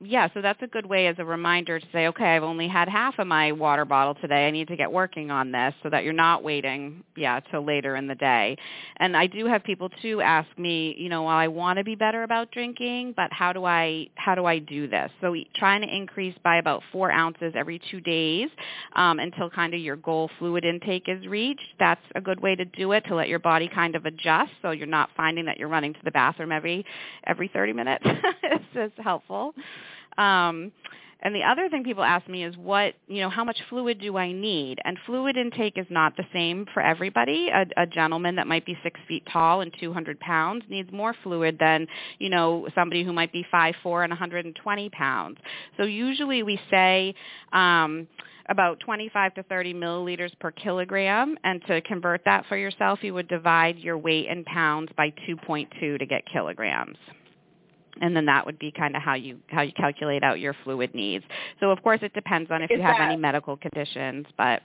yeah, 0.00 0.28
so 0.34 0.42
that's 0.42 0.60
a 0.62 0.66
good 0.66 0.84
way 0.84 1.06
as 1.06 1.16
a 1.18 1.24
reminder 1.24 1.80
to 1.80 1.86
say, 1.90 2.06
okay, 2.08 2.36
I've 2.36 2.42
only 2.42 2.68
had 2.68 2.86
half 2.86 3.18
of 3.18 3.26
my 3.26 3.52
water 3.52 3.86
bottle 3.86 4.14
today. 4.14 4.46
I 4.46 4.50
need 4.50 4.68
to 4.68 4.76
get 4.76 4.92
working 4.92 5.30
on 5.30 5.52
this 5.52 5.72
so 5.82 5.88
that 5.88 6.04
you're 6.04 6.12
not 6.12 6.44
waiting, 6.44 7.02
yeah, 7.16 7.40
till 7.50 7.64
later 7.64 7.96
in 7.96 8.06
the 8.06 8.14
day. 8.14 8.58
And 8.98 9.16
I 9.16 9.26
do 9.26 9.46
have 9.46 9.64
people 9.64 9.88
too 10.02 10.20
ask 10.20 10.46
me, 10.58 10.94
you 10.98 11.08
know, 11.08 11.22
well, 11.22 11.36
I 11.36 11.48
want 11.48 11.78
to 11.78 11.84
be 11.84 11.94
better 11.94 12.24
about 12.24 12.50
drinking, 12.50 13.14
but 13.16 13.32
how 13.32 13.54
do 13.54 13.64
I 13.64 14.08
how 14.16 14.34
do 14.34 14.44
I 14.44 14.58
do 14.58 14.86
this? 14.86 15.10
So 15.22 15.34
trying 15.54 15.80
to 15.80 15.88
increase 15.88 16.36
by 16.44 16.58
about 16.58 16.82
four 16.92 17.10
ounces 17.10 17.54
every 17.56 17.80
two 17.90 18.02
days 18.02 18.50
um, 18.96 19.18
until 19.18 19.48
kind 19.48 19.72
of 19.72 19.80
your 19.80 19.96
goal 19.96 20.28
fluid 20.38 20.66
intake 20.66 21.04
is 21.08 21.26
reached. 21.26 21.62
That's 21.78 22.02
a 22.14 22.20
good 22.20 22.40
way 22.40 22.54
to 22.54 22.66
do 22.66 22.92
it 22.92 23.00
to 23.08 23.14
let 23.14 23.28
your 23.28 23.38
body 23.38 23.70
kind 23.74 23.96
of 23.96 24.04
adjust, 24.04 24.52
so 24.60 24.72
you're 24.72 24.86
not 24.86 25.08
finding 25.16 25.46
that 25.46 25.58
you're 25.58 25.68
running 25.68 25.94
to 25.94 26.00
the 26.04 26.10
bathroom 26.10 26.52
every 26.52 26.84
every 27.26 27.48
30 27.48 27.72
minutes. 27.72 28.04
this 28.42 28.60
is 28.74 28.92
helpful. 29.02 29.54
Um, 30.18 30.72
and 31.20 31.34
the 31.34 31.42
other 31.42 31.68
thing 31.68 31.82
people 31.82 32.04
ask 32.04 32.28
me 32.28 32.44
is 32.44 32.56
what, 32.56 32.94
you 33.08 33.20
know, 33.20 33.30
how 33.30 33.42
much 33.42 33.58
fluid 33.68 34.00
do 34.00 34.16
I 34.16 34.32
need? 34.32 34.78
And 34.84 34.98
fluid 35.06 35.36
intake 35.36 35.76
is 35.76 35.86
not 35.88 36.16
the 36.16 36.24
same 36.32 36.66
for 36.74 36.82
everybody. 36.82 37.48
A, 37.48 37.66
a 37.76 37.86
gentleman 37.86 38.36
that 38.36 38.46
might 38.46 38.66
be 38.66 38.78
six 38.82 39.00
feet 39.08 39.24
tall 39.32 39.62
and 39.62 39.74
200 39.80 40.20
pounds 40.20 40.64
needs 40.68 40.92
more 40.92 41.14
fluid 41.22 41.56
than, 41.58 41.86
you 42.18 42.28
know, 42.28 42.68
somebody 42.74 43.02
who 43.02 43.12
might 43.12 43.32
be 43.32 43.44
five 43.50 43.74
four 43.82 44.04
and 44.04 44.10
120 44.10 44.90
pounds. 44.90 45.38
So 45.78 45.84
usually 45.84 46.42
we 46.42 46.60
say, 46.70 47.14
um, 47.52 48.06
about 48.48 48.78
25 48.78 49.34
to 49.34 49.42
30 49.42 49.74
milliliters 49.74 50.30
per 50.38 50.52
kilogram. 50.52 51.36
And 51.42 51.60
to 51.66 51.80
convert 51.80 52.24
that 52.26 52.46
for 52.46 52.56
yourself, 52.56 53.00
you 53.02 53.12
would 53.14 53.26
divide 53.26 53.76
your 53.78 53.98
weight 53.98 54.26
in 54.26 54.44
pounds 54.44 54.90
by 54.96 55.12
2.2 55.28 55.98
to 55.98 56.06
get 56.06 56.22
kilograms 56.32 56.96
and 58.00 58.14
then 58.16 58.26
that 58.26 58.44
would 58.44 58.58
be 58.58 58.70
kind 58.70 58.96
of 58.96 59.02
how 59.02 59.14
you 59.14 59.38
how 59.48 59.62
you 59.62 59.72
calculate 59.72 60.22
out 60.22 60.40
your 60.40 60.54
fluid 60.64 60.94
needs. 60.94 61.24
So 61.60 61.70
of 61.70 61.82
course 61.82 62.00
it 62.02 62.12
depends 62.14 62.50
on 62.50 62.62
if 62.62 62.70
Is 62.70 62.76
you 62.78 62.82
have 62.82 62.96
that- 62.96 63.10
any 63.10 63.16
medical 63.16 63.56
conditions, 63.56 64.26
but 64.36 64.62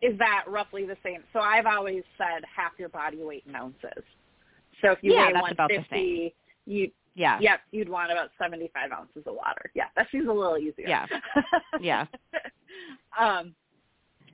Is 0.00 0.16
that 0.18 0.44
roughly 0.46 0.84
the 0.86 0.96
same? 1.02 1.24
So 1.32 1.40
I've 1.40 1.66
always 1.66 2.04
said 2.16 2.44
half 2.54 2.72
your 2.78 2.88
body 2.88 3.18
weight 3.18 3.42
in 3.48 3.56
ounces. 3.56 4.04
So 4.80 4.92
if 4.92 4.98
you 5.02 5.12
Yeah, 5.12 5.26
weigh 5.26 5.32
that's 5.32 5.50
about 5.52 5.70
the 5.70 5.78
150, 5.78 6.34
you 6.66 6.92
yeah. 7.14 7.40
Yep, 7.40 7.60
you'd 7.72 7.88
want 7.88 8.12
about 8.12 8.30
75 8.38 8.92
ounces 8.92 9.26
of 9.26 9.34
water. 9.34 9.72
Yeah, 9.74 9.86
that 9.96 10.08
seems 10.12 10.28
a 10.28 10.32
little 10.32 10.56
easier. 10.56 10.86
Yeah. 10.86 11.06
Yeah. 11.80 12.06
um, 13.18 13.56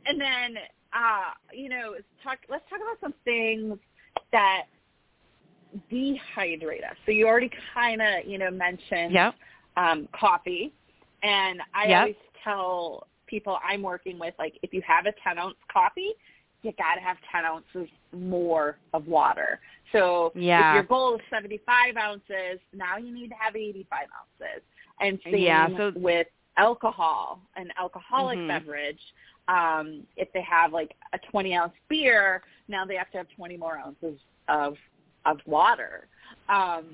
and 0.04 0.20
then, 0.20 0.58
uh, 0.92 1.30
you 1.50 1.70
know, 1.70 1.94
talk. 2.22 2.40
Let's 2.50 2.68
talk 2.68 2.80
about 2.82 3.00
some 3.00 3.14
things 3.24 3.78
that 4.32 4.64
dehydrate 5.90 6.84
us. 6.88 6.96
So 7.06 7.12
you 7.12 7.26
already 7.26 7.50
kind 7.72 8.00
of, 8.02 8.24
you 8.26 8.38
know, 8.38 8.50
mentioned 8.50 9.12
Yep. 9.12 9.34
um, 9.76 10.08
coffee, 10.12 10.72
and 11.22 11.60
I 11.74 11.88
Yep. 11.88 11.98
always 12.00 12.16
tell 12.44 13.06
people 13.26 13.58
I'm 13.64 13.82
working 13.82 14.18
with, 14.18 14.34
like, 14.38 14.58
if 14.62 14.72
you 14.72 14.82
have 14.82 15.06
a 15.06 15.12
10 15.12 15.38
ounce 15.38 15.56
coffee, 15.72 16.12
you 16.62 16.72
got 16.72 16.94
to 16.94 17.00
have 17.00 17.16
10 17.30 17.44
ounces 17.44 17.88
more 18.12 18.78
of 18.92 19.06
water. 19.08 19.60
So 19.92 20.32
Yeah. 20.34 20.70
if 20.70 20.74
your 20.74 20.82
goal 20.84 21.16
is 21.16 21.22
75 21.30 21.96
ounces, 21.96 22.60
now 22.72 22.96
you 22.96 23.12
need 23.12 23.28
to 23.28 23.34
have 23.36 23.56
85 23.56 24.08
ounces. 24.18 24.62
And 25.00 25.20
same 25.24 25.34
Yeah, 25.34 25.76
so- 25.76 25.92
with 25.96 26.28
alcohol, 26.56 27.40
an 27.56 27.72
alcoholic 27.76 28.38
Mhm. 28.38 28.46
beverage. 28.48 29.02
Um, 29.48 30.06
if 30.16 30.32
they 30.32 30.40
have 30.42 30.72
like 30.72 30.94
a 31.12 31.18
20 31.18 31.54
ounce 31.54 31.74
beer, 31.88 32.42
now 32.68 32.84
they 32.84 32.96
have 32.96 33.10
to 33.10 33.18
have 33.18 33.28
20 33.30 33.56
more 33.56 33.76
ounces 33.76 34.18
of 34.48 34.78
of 35.26 35.38
water. 35.46 36.06
Um, 36.48 36.84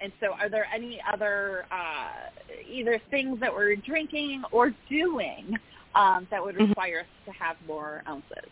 and 0.00 0.12
so, 0.20 0.32
are 0.32 0.48
there 0.48 0.66
any 0.74 1.00
other 1.12 1.64
uh, 1.70 2.10
either 2.68 3.00
things 3.10 3.38
that 3.40 3.52
we're 3.52 3.76
drinking 3.76 4.42
or 4.50 4.72
doing 4.88 5.56
um, 5.94 6.26
that 6.30 6.42
would 6.42 6.56
Mhm. 6.56 6.68
require 6.68 7.00
us 7.00 7.06
to 7.26 7.32
have 7.32 7.56
more 7.66 8.02
ounces? 8.08 8.50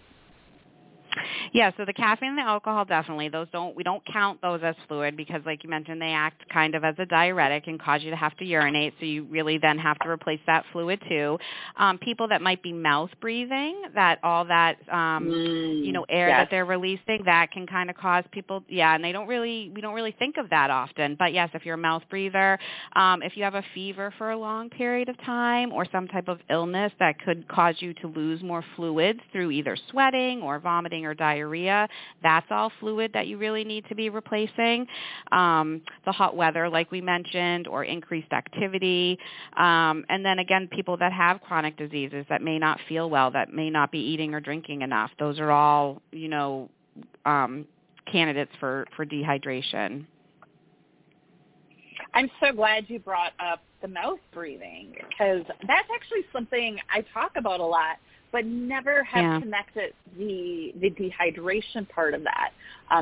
Yeah, 1.52 1.70
so 1.76 1.84
the 1.84 1.92
caffeine 1.92 2.30
and 2.30 2.38
the 2.38 2.42
alcohol 2.42 2.84
definitely 2.84 3.28
those 3.28 3.48
don't 3.52 3.74
we 3.76 3.82
don't 3.82 4.02
count 4.12 4.40
those 4.42 4.60
as 4.62 4.74
fluid 4.88 5.16
because 5.16 5.42
like 5.46 5.64
you 5.64 5.70
mentioned 5.70 6.00
they 6.00 6.12
act 6.12 6.48
kind 6.50 6.74
of 6.74 6.84
as 6.84 6.94
a 6.98 7.06
diuretic 7.06 7.66
and 7.66 7.80
cause 7.80 8.02
you 8.02 8.10
to 8.10 8.16
have 8.16 8.36
to 8.38 8.44
urinate 8.44 8.94
so 9.00 9.06
you 9.06 9.24
really 9.24 9.58
then 9.58 9.78
have 9.78 9.98
to 10.00 10.08
replace 10.08 10.40
that 10.46 10.64
fluid 10.72 11.00
too. 11.08 11.38
Um 11.78 11.98
people 11.98 12.28
that 12.28 12.42
might 12.42 12.62
be 12.62 12.72
mouth 12.72 13.10
breathing 13.20 13.82
that 13.94 14.18
all 14.22 14.44
that 14.46 14.76
um 14.92 15.26
you 15.84 15.92
know 15.92 16.04
air 16.08 16.20
Mm, 16.20 16.28
yes. 16.28 16.40
that 16.40 16.48
they're 16.50 16.64
releasing 16.66 17.22
that 17.24 17.50
can 17.52 17.66
kind 17.66 17.90
of 17.90 17.96
cause 17.96 18.24
people 18.32 18.62
yeah 18.68 18.94
and 18.94 19.02
they 19.04 19.12
don't 19.12 19.26
really 19.28 19.70
we 19.74 19.80
don't 19.80 19.94
really 19.94 20.14
think 20.18 20.36
of 20.36 20.50
that 20.50 20.70
often 20.70 21.16
but 21.18 21.32
yes 21.32 21.48
if 21.54 21.64
you're 21.64 21.74
a 21.74 21.78
mouth 21.78 22.02
breather 22.10 22.58
um 22.94 23.22
if 23.22 23.36
you 23.36 23.44
have 23.44 23.54
a 23.54 23.64
fever 23.74 24.12
for 24.18 24.30
a 24.30 24.36
long 24.36 24.68
period 24.70 25.08
of 25.08 25.16
time 25.24 25.72
or 25.72 25.86
some 25.90 26.06
type 26.08 26.28
of 26.28 26.38
illness 26.50 26.92
that 26.98 27.18
could 27.24 27.46
cause 27.48 27.74
you 27.78 27.94
to 27.94 28.06
lose 28.08 28.42
more 28.42 28.64
fluids 28.76 29.20
through 29.32 29.50
either 29.50 29.76
sweating 29.90 30.42
or 30.42 30.58
vomiting 30.58 30.99
or 31.04 31.14
diarrhea 31.14 31.88
that's 32.22 32.46
all 32.50 32.72
fluid 32.80 33.12
that 33.14 33.26
you 33.26 33.38
really 33.38 33.64
need 33.64 33.84
to 33.88 33.94
be 33.94 34.08
replacing. 34.08 34.86
Um 35.32 35.82
the 36.04 36.12
hot 36.12 36.36
weather 36.36 36.68
like 36.68 36.90
we 36.90 37.00
mentioned 37.00 37.66
or 37.66 37.84
increased 37.84 38.32
activity. 38.32 39.18
Um 39.56 40.04
and 40.08 40.24
then 40.24 40.38
again 40.38 40.68
people 40.68 40.96
that 40.98 41.12
have 41.12 41.40
chronic 41.40 41.76
diseases 41.76 42.24
that 42.28 42.42
may 42.42 42.58
not 42.58 42.78
feel 42.88 43.10
well 43.10 43.30
that 43.32 43.52
may 43.52 43.70
not 43.70 43.90
be 43.92 43.98
eating 43.98 44.34
or 44.34 44.40
drinking 44.40 44.82
enough. 44.82 45.10
Those 45.18 45.38
are 45.38 45.50
all 45.50 46.02
you 46.12 46.28
know 46.28 46.68
um 47.24 47.66
candidates 48.10 48.52
for 48.58 48.86
for 48.96 49.06
dehydration. 49.06 50.06
I'm 52.14 52.30
so 52.42 52.52
glad 52.52 52.86
you 52.88 52.98
brought 52.98 53.32
up 53.38 53.62
the 53.82 53.88
mouth 53.88 54.18
breathing 54.32 54.94
because 55.08 55.44
that's 55.66 55.88
actually 55.94 56.24
something 56.32 56.78
I 56.92 57.04
talk 57.14 57.32
about 57.36 57.60
a 57.60 57.64
lot, 57.64 57.96
but 58.32 58.44
never 58.46 59.02
have 59.04 59.22
Yeah. 59.22 59.40
connected 59.40 59.94
the 60.16 60.72
the 60.76 60.90
dehydration 60.90 61.88
part 61.88 62.14
of 62.14 62.22
that. 62.24 62.52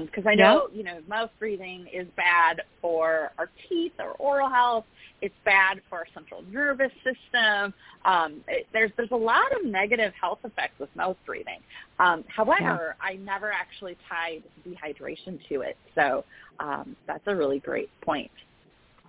Because 0.01 0.27
I 0.27 0.35
know 0.35 0.69
you 0.73 0.83
know 0.83 1.01
mouth 1.09 1.31
breathing 1.39 1.87
is 1.93 2.07
bad 2.17 2.63
for 2.81 3.33
our 3.39 3.49
teeth, 3.69 3.93
our 3.99 4.13
oral 4.13 4.49
health. 4.49 4.85
It's 5.21 5.35
bad 5.45 5.81
for 5.89 5.99
our 5.99 6.07
central 6.15 6.43
nervous 6.51 6.93
system. 7.03 7.75
Um, 8.05 8.45
it, 8.47 8.67
there's 8.73 8.93
there's 8.97 9.11
a 9.11 9.17
lot 9.17 9.51
of 9.59 9.65
negative 9.65 10.13
health 10.21 10.39
effects 10.45 10.79
with 10.79 10.95
mouth 10.95 11.17
breathing. 11.27 11.61
Um, 11.99 12.25
however, 12.29 12.95
I 13.01 13.15
never 13.15 13.51
actually 13.51 13.97
tied 14.09 14.43
dehydration 14.67 15.39
to 15.49 15.63
it, 15.63 15.77
so 15.95 16.25
um, 16.61 16.95
that's 17.07 17.27
a 17.27 17.35
really 17.35 17.59
great 17.59 17.91
point. 18.03 18.31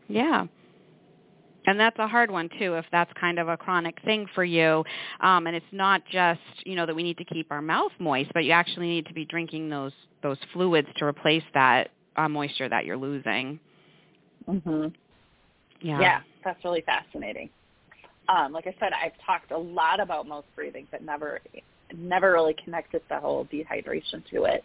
Yeah. 0.07 0.47
And 1.65 1.79
that's 1.79 1.99
a 1.99 2.07
hard 2.07 2.31
one 2.31 2.49
too 2.59 2.75
if 2.75 2.85
that's 2.91 3.11
kind 3.19 3.39
of 3.39 3.47
a 3.47 3.57
chronic 3.57 3.97
thing 4.03 4.25
for 4.33 4.43
you. 4.43 4.83
Um 5.19 5.47
and 5.47 5.55
it's 5.55 5.65
not 5.71 6.01
just, 6.11 6.39
you 6.65 6.75
know, 6.75 6.85
that 6.85 6.95
we 6.95 7.03
need 7.03 7.17
to 7.17 7.25
keep 7.25 7.51
our 7.51 7.61
mouth 7.61 7.91
moist, 7.99 8.31
but 8.33 8.45
you 8.45 8.51
actually 8.51 8.87
need 8.87 9.05
to 9.07 9.13
be 9.13 9.25
drinking 9.25 9.69
those 9.69 9.93
those 10.23 10.37
fluids 10.53 10.87
to 10.97 11.05
replace 11.05 11.43
that 11.53 11.91
uh, 12.15 12.27
moisture 12.27 12.67
that 12.69 12.85
you're 12.85 12.97
losing. 12.97 13.59
hmm 14.45 14.87
Yeah. 15.81 15.99
Yeah, 16.01 16.19
that's 16.43 16.63
really 16.63 16.81
fascinating. 16.81 17.49
Um, 18.27 18.51
like 18.53 18.67
I 18.67 18.75
said, 18.79 18.91
I've 18.93 19.13
talked 19.25 19.51
a 19.51 19.57
lot 19.57 19.99
about 19.99 20.27
mouth 20.27 20.45
breathing, 20.55 20.87
but 20.91 21.01
never, 21.01 21.39
never 21.97 22.31
really 22.31 22.55
connected 22.63 23.01
the 23.09 23.19
whole 23.19 23.45
dehydration 23.45 24.23
to 24.31 24.43
it. 24.43 24.63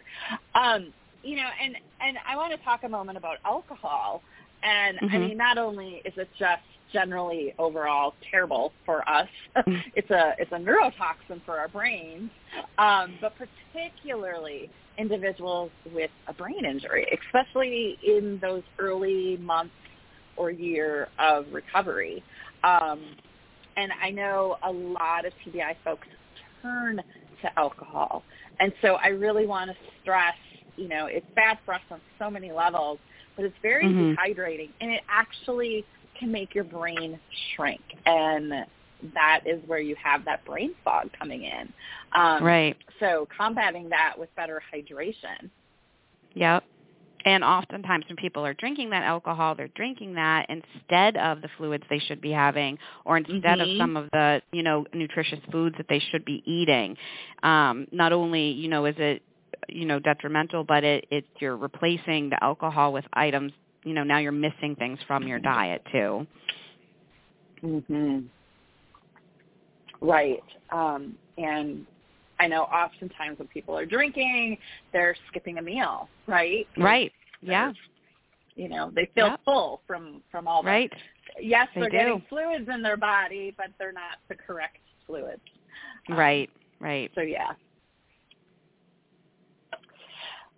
Um, 0.53 0.93
you 1.23 1.37
know, 1.37 1.49
and 1.63 1.75
and 1.99 2.17
I 2.27 2.35
want 2.35 2.51
to 2.57 2.63
talk 2.63 2.83
a 2.83 2.89
moment 2.89 3.17
about 3.17 3.37
alcohol. 3.45 4.21
And 4.65 4.99
I 4.99 5.17
Mhm. 5.17 5.29
mean, 5.29 5.37
not 5.37 5.57
only 5.59 6.01
is 6.05 6.17
it 6.17 6.29
just 6.37 6.63
generally 6.91 7.53
overall 7.59 8.15
terrible 8.31 8.73
for 8.83 9.07
us, 9.07 9.29
it's 9.95 10.09
a 10.09 10.35
it's 10.39 10.51
a 10.51 10.57
neurotoxin 10.57 11.41
for 11.45 11.59
our 11.59 11.67
brains, 11.67 12.31
um, 12.79 13.15
but 13.21 13.33
particularly 13.37 14.69
individuals 14.97 15.71
with 15.93 16.09
a 16.27 16.33
brain 16.33 16.65
injury, 16.65 17.07
especially 17.25 17.99
in 18.05 18.39
those 18.39 18.63
early 18.79 19.37
months 19.37 19.75
or 20.35 20.49
year 20.49 21.09
of 21.19 21.45
recovery. 21.53 22.23
Um, 22.63 23.15
and 23.77 23.91
I 24.01 24.09
know 24.09 24.57
a 24.63 24.71
lot 24.71 25.25
of 25.25 25.33
TBI 25.45 25.75
folks 25.83 26.07
turn 26.61 27.03
to 27.41 27.59
alcohol. 27.59 28.23
And 28.59 28.73
so 28.81 28.95
I 28.95 29.07
really 29.07 29.45
want 29.45 29.69
to 29.69 29.77
stress, 30.01 30.35
you 30.77 30.87
know, 30.87 31.05
it's 31.05 31.25
bad 31.35 31.59
for 31.65 31.73
us 31.73 31.81
on 31.91 32.01
so 32.17 32.29
many 32.29 32.51
levels, 32.51 32.99
but 33.35 33.45
it's 33.45 33.57
very 33.61 33.85
Mhm. 33.85 34.15
dehydrating 34.15 34.69
and 34.81 34.91
it 34.91 35.01
actually 35.09 35.85
can 36.15 36.31
make 36.31 36.55
your 36.55 36.63
brain 36.63 37.19
shrink. 37.55 37.81
And 38.05 38.65
that 39.13 39.41
is 39.45 39.61
where 39.67 39.79
you 39.79 39.95
have 39.95 40.25
that 40.25 40.43
brain 40.45 40.73
fog 40.83 41.11
coming 41.13 41.43
in. 41.43 41.71
Um, 42.13 42.43
Right. 42.43 42.77
So 42.99 43.27
combating 43.35 43.89
that 43.89 44.15
with 44.17 44.33
better 44.35 44.61
hydration. 44.73 45.49
Yep. 46.33 46.63
And 47.25 47.43
oftentimes 47.43 48.05
when 48.07 48.17
people 48.17 48.45
are 48.45 48.53
drinking 48.53 48.91
that 48.91 49.03
alcohol, 49.03 49.55
they're 49.55 49.67
drinking 49.69 50.13
that 50.13 50.45
instead 50.47 51.17
of 51.17 51.41
the 51.41 51.49
fluids 51.57 51.83
they 51.89 51.97
should 51.99 52.21
be 52.21 52.31
having 52.31 52.77
or 53.03 53.17
instead 53.17 53.59
Mhm. 53.59 53.61
of 53.61 53.77
some 53.77 53.97
of 53.97 54.09
the, 54.11 54.41
you 54.51 54.61
know, 54.61 54.85
nutritious 54.93 55.39
foods 55.51 55.75
that 55.77 55.87
they 55.87 55.99
should 55.99 56.23
be 56.23 56.43
eating. 56.45 56.95
Um, 57.41 57.87
not 57.91 58.13
only, 58.13 58.51
you 58.51 58.67
know, 58.69 58.85
is 58.85 58.95
it, 58.99 59.23
you 59.69 59.85
know, 59.85 59.99
detrimental, 59.99 60.63
but 60.63 60.83
it, 60.83 61.05
it 61.11 61.25
you're 61.39 61.57
replacing 61.57 62.29
the 62.29 62.43
alcohol 62.43 62.93
with 62.93 63.05
items, 63.13 63.51
you 63.83 63.93
know, 63.93 64.03
now 64.03 64.17
you're 64.17 64.31
missing 64.31 64.75
things 64.77 64.99
from 65.07 65.27
your 65.27 65.39
diet 65.39 65.81
too. 65.91 66.25
hmm 67.61 68.19
Right. 70.01 70.43
Um, 70.71 71.15
and 71.37 71.85
I 72.39 72.47
know 72.47 72.63
oftentimes 72.63 73.39
when 73.39 73.47
people 73.47 73.77
are 73.77 73.85
drinking, 73.85 74.57
they're 74.91 75.15
skipping 75.29 75.57
a 75.57 75.61
meal, 75.61 76.09
right? 76.27 76.67
Right. 76.77 77.11
Yeah. 77.41 77.71
You 78.55 78.69
know, 78.69 78.91
they 78.93 79.09
feel 79.15 79.27
Yep. 79.27 79.39
full 79.45 79.81
from 79.87 80.21
from 80.31 80.47
all 80.47 80.63
Right. 80.63 80.91
Yes, 81.39 81.67
They 81.75 81.81
they're 81.81 81.89
do. 81.89 81.97
getting 81.97 82.21
fluids 82.29 82.69
in 82.69 82.81
their 82.81 82.97
body, 82.97 83.53
but 83.57 83.67
they're 83.79 83.91
not 83.91 84.19
the 84.29 84.35
correct 84.35 84.77
fluids. 85.05 85.41
Um, 86.09 86.17
Right. 86.17 86.49
Right. 86.79 87.11
So 87.15 87.21
yeah. 87.21 87.53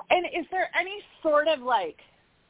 And 0.10 0.26
is 0.26 0.46
there 0.52 0.70
any 0.80 1.00
sort 1.22 1.48
of 1.48 1.60
like 1.62 1.98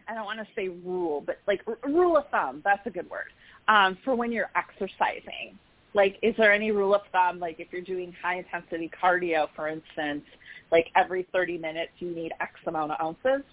I 0.07 0.13
don't 0.13 0.25
want 0.25 0.39
to 0.39 0.47
say 0.55 0.69
rule, 0.69 1.21
but 1.25 1.37
like 1.47 1.61
rule 1.83 2.17
of 2.17 2.29
thumb, 2.29 2.61
that's 2.63 2.85
a 2.85 2.89
good 2.89 3.09
word. 3.09 3.27
um, 3.67 3.97
for 4.03 4.15
when 4.15 4.31
you're 4.31 4.49
exercising? 4.55 5.57
Like, 5.93 6.17
is 6.21 6.35
there 6.37 6.53
any 6.53 6.71
rule 6.71 6.93
of 6.93 7.01
thumb, 7.11 7.39
like 7.39 7.59
if 7.59 7.67
you're 7.71 7.81
doing 7.81 8.13
high 8.21 8.37
intensity 8.37 8.89
cardio, 9.01 9.47
for 9.55 9.67
instance, 9.67 10.23
like 10.71 10.87
every 10.95 11.27
30 11.33 11.57
minutes 11.57 11.91
you 11.99 12.13
need 12.13 12.31
X 12.39 12.53
amount 12.67 12.91
of 12.91 13.01
ounces? 13.01 13.43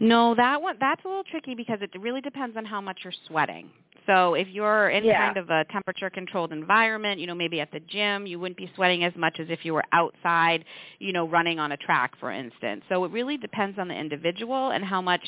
No, 0.00 0.34
that 0.34 0.60
one 0.60 0.76
that's 0.80 1.04
a 1.04 1.08
little 1.08 1.24
tricky 1.24 1.54
because 1.54 1.78
it 1.80 1.90
really 1.98 2.20
depends 2.20 2.56
on 2.56 2.64
how 2.64 2.80
much 2.80 3.00
you're 3.04 3.12
sweating. 3.26 3.70
So 4.06 4.34
if 4.34 4.48
you're 4.48 4.90
in 4.90 5.04
Yeah. 5.04 5.18
kind 5.18 5.36
of 5.36 5.50
a 5.50 5.64
temperature 5.72 6.10
controlled 6.10 6.52
environment, 6.52 7.20
you 7.20 7.26
know, 7.26 7.34
maybe 7.34 7.60
at 7.60 7.70
the 7.72 7.80
gym, 7.80 8.26
you 8.26 8.38
wouldn't 8.38 8.56
be 8.58 8.70
sweating 8.74 9.04
as 9.04 9.12
much 9.16 9.40
as 9.40 9.46
if 9.50 9.64
you 9.64 9.74
were 9.74 9.84
outside, 9.92 10.64
you 10.98 11.12
know, 11.12 11.28
running 11.28 11.58
on 11.58 11.72
a 11.72 11.76
track 11.76 12.12
for 12.20 12.30
instance. 12.30 12.82
So 12.88 13.04
it 13.04 13.12
really 13.12 13.36
depends 13.36 13.78
on 13.78 13.88
the 13.88 13.94
individual 13.94 14.70
and 14.70 14.84
how 14.84 15.00
much, 15.00 15.22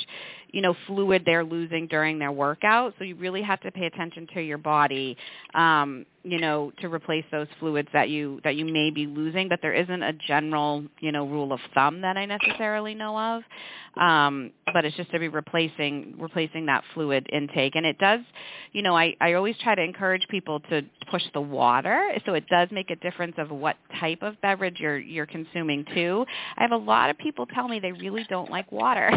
you 0.52 0.60
know, 0.60 0.74
fluid 0.86 1.22
they're 1.24 1.44
losing 1.44 1.86
during 1.86 2.18
their 2.18 2.32
workout. 2.32 2.94
So 2.98 3.04
you 3.04 3.14
really 3.16 3.42
have 3.42 3.60
to 3.60 3.70
pay 3.70 3.86
attention 3.86 4.26
to 4.34 4.40
your 4.40 4.58
body 4.58 5.16
um, 5.54 6.04
you 6.26 6.40
know, 6.40 6.72
to 6.80 6.88
replace 6.92 7.24
those 7.30 7.46
fluids 7.60 7.88
that 7.92 8.08
you 8.08 8.40
that 8.42 8.56
you 8.56 8.64
may 8.64 8.90
be 8.90 9.06
losing, 9.06 9.48
but 9.48 9.60
there 9.62 9.72
isn't 9.74 10.02
a 10.02 10.12
general, 10.12 10.84
you 11.00 11.12
know, 11.12 11.24
rule 11.26 11.52
of 11.52 11.60
thumb 11.72 12.00
that 12.00 12.16
I 12.16 12.24
necessarily 12.26 12.94
know 12.94 13.16
of. 13.16 13.42
Um, 14.02 14.50
but 14.72 14.84
it's 14.84 14.96
just 14.96 15.10
to 15.12 15.20
be 15.20 15.28
replacing 15.28 16.16
replacing 16.18 16.66
that 16.66 16.82
fluid 16.94 17.28
intake. 17.32 17.76
And 17.76 17.86
it 17.86 17.98
does, 17.98 18.20
you 18.72 18.82
know, 18.82 18.96
I, 18.96 19.14
I 19.20 19.34
always 19.34 19.56
try 19.62 19.76
to 19.76 19.82
encourage 19.82 20.26
people 20.28 20.58
to 20.68 20.82
push 21.10 21.22
the 21.32 21.40
water. 21.40 22.12
So 22.26 22.34
it 22.34 22.46
does 22.48 22.68
make 22.72 22.90
a 22.90 22.96
difference 22.96 23.36
of 23.38 23.50
what 23.50 23.76
type 24.00 24.22
of 24.22 24.40
beverage 24.42 24.80
you're 24.80 24.98
you're 24.98 25.26
consuming 25.26 25.84
too. 25.94 26.26
I 26.58 26.62
have 26.62 26.72
a 26.72 26.76
lot 26.76 27.08
of 27.08 27.18
people 27.18 27.46
tell 27.46 27.68
me 27.68 27.78
they 27.78 27.92
really 27.92 28.24
don't 28.24 28.50
like 28.50 28.70
water, 28.72 29.12